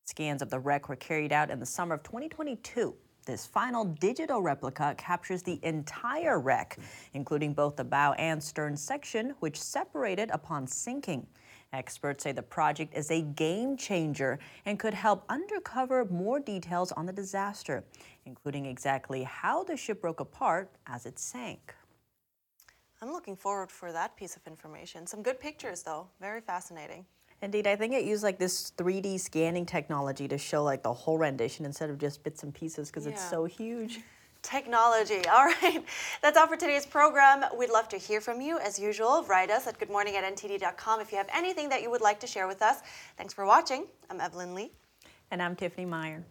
Scans 0.05 0.41
of 0.41 0.49
the 0.49 0.59
wreck 0.59 0.87
were 0.87 0.95
carried 0.95 1.33
out 1.33 1.51
in 1.51 1.59
the 1.59 1.65
summer 1.65 1.95
of 1.95 2.03
2022. 2.03 2.95
This 3.25 3.45
final 3.45 3.83
digital 3.83 4.41
replica 4.41 4.95
captures 4.97 5.43
the 5.43 5.59
entire 5.61 6.39
wreck, 6.39 6.77
including 7.13 7.53
both 7.53 7.75
the 7.75 7.83
bow 7.83 8.13
and 8.13 8.41
stern 8.41 8.77
section, 8.77 9.35
which 9.41 9.61
separated 9.61 10.29
upon 10.31 10.67
sinking. 10.67 11.27
Experts 11.73 12.23
say 12.23 12.31
the 12.31 12.43
project 12.43 12.95
is 12.95 13.09
a 13.09 13.21
game 13.21 13.75
changer 13.75 14.37
and 14.65 14.77
could 14.77 14.93
help 14.93 15.25
uncover 15.29 16.05
more 16.05 16.39
details 16.39 16.91
on 16.91 17.07
the 17.07 17.11
disaster, 17.11 17.83
including 18.25 18.67
exactly 18.67 19.23
how 19.23 19.63
the 19.63 19.75
ship 19.75 19.99
broke 19.99 20.19
apart 20.19 20.69
as 20.85 21.07
it 21.07 21.17
sank. 21.17 21.73
I'm 23.01 23.11
looking 23.11 23.35
forward 23.35 23.71
for 23.71 23.91
that 23.91 24.15
piece 24.15 24.37
of 24.37 24.45
information. 24.47 25.07
Some 25.07 25.23
good 25.23 25.39
pictures 25.39 25.81
though, 25.81 26.07
very 26.21 26.41
fascinating. 26.41 27.05
Indeed, 27.41 27.67
I 27.67 27.75
think 27.75 27.93
it 27.93 28.05
used 28.05 28.23
like 28.23 28.39
this 28.39 28.71
3D 28.77 29.19
scanning 29.19 29.65
technology 29.65 30.29
to 30.29 30.37
show 30.37 30.63
like 30.63 30.83
the 30.83 30.93
whole 30.93 31.17
rendition 31.17 31.65
instead 31.65 31.89
of 31.89 31.97
just 31.97 32.23
bits 32.23 32.43
and 32.43 32.53
pieces 32.53 32.89
because 32.89 33.05
yeah. 33.05 33.11
it's 33.13 33.29
so 33.29 33.43
huge. 33.45 33.99
Technology. 34.43 35.25
All 35.33 35.45
right. 35.45 35.83
That's 36.21 36.37
all 36.37 36.47
for 36.47 36.55
today's 36.55 36.85
program. 36.85 37.43
We'd 37.57 37.71
love 37.71 37.89
to 37.89 37.97
hear 37.97 38.21
from 38.21 38.41
you. 38.41 38.59
As 38.59 38.77
usual, 38.77 39.23
write 39.27 39.49
us 39.49 39.65
at 39.65 39.79
goodmorning 39.79 40.13
at 40.13 40.23
if 41.01 41.11
you 41.11 41.17
have 41.17 41.29
anything 41.33 41.69
that 41.69 41.81
you 41.81 41.89
would 41.89 42.01
like 42.01 42.19
to 42.19 42.27
share 42.27 42.47
with 42.47 42.61
us. 42.61 42.81
Thanks 43.17 43.33
for 43.33 43.45
watching. 43.45 43.87
I'm 44.09 44.21
Evelyn 44.21 44.53
Lee. 44.53 44.71
And 45.31 45.41
I'm 45.41 45.55
Tiffany 45.55 45.85
Meier. 45.85 46.23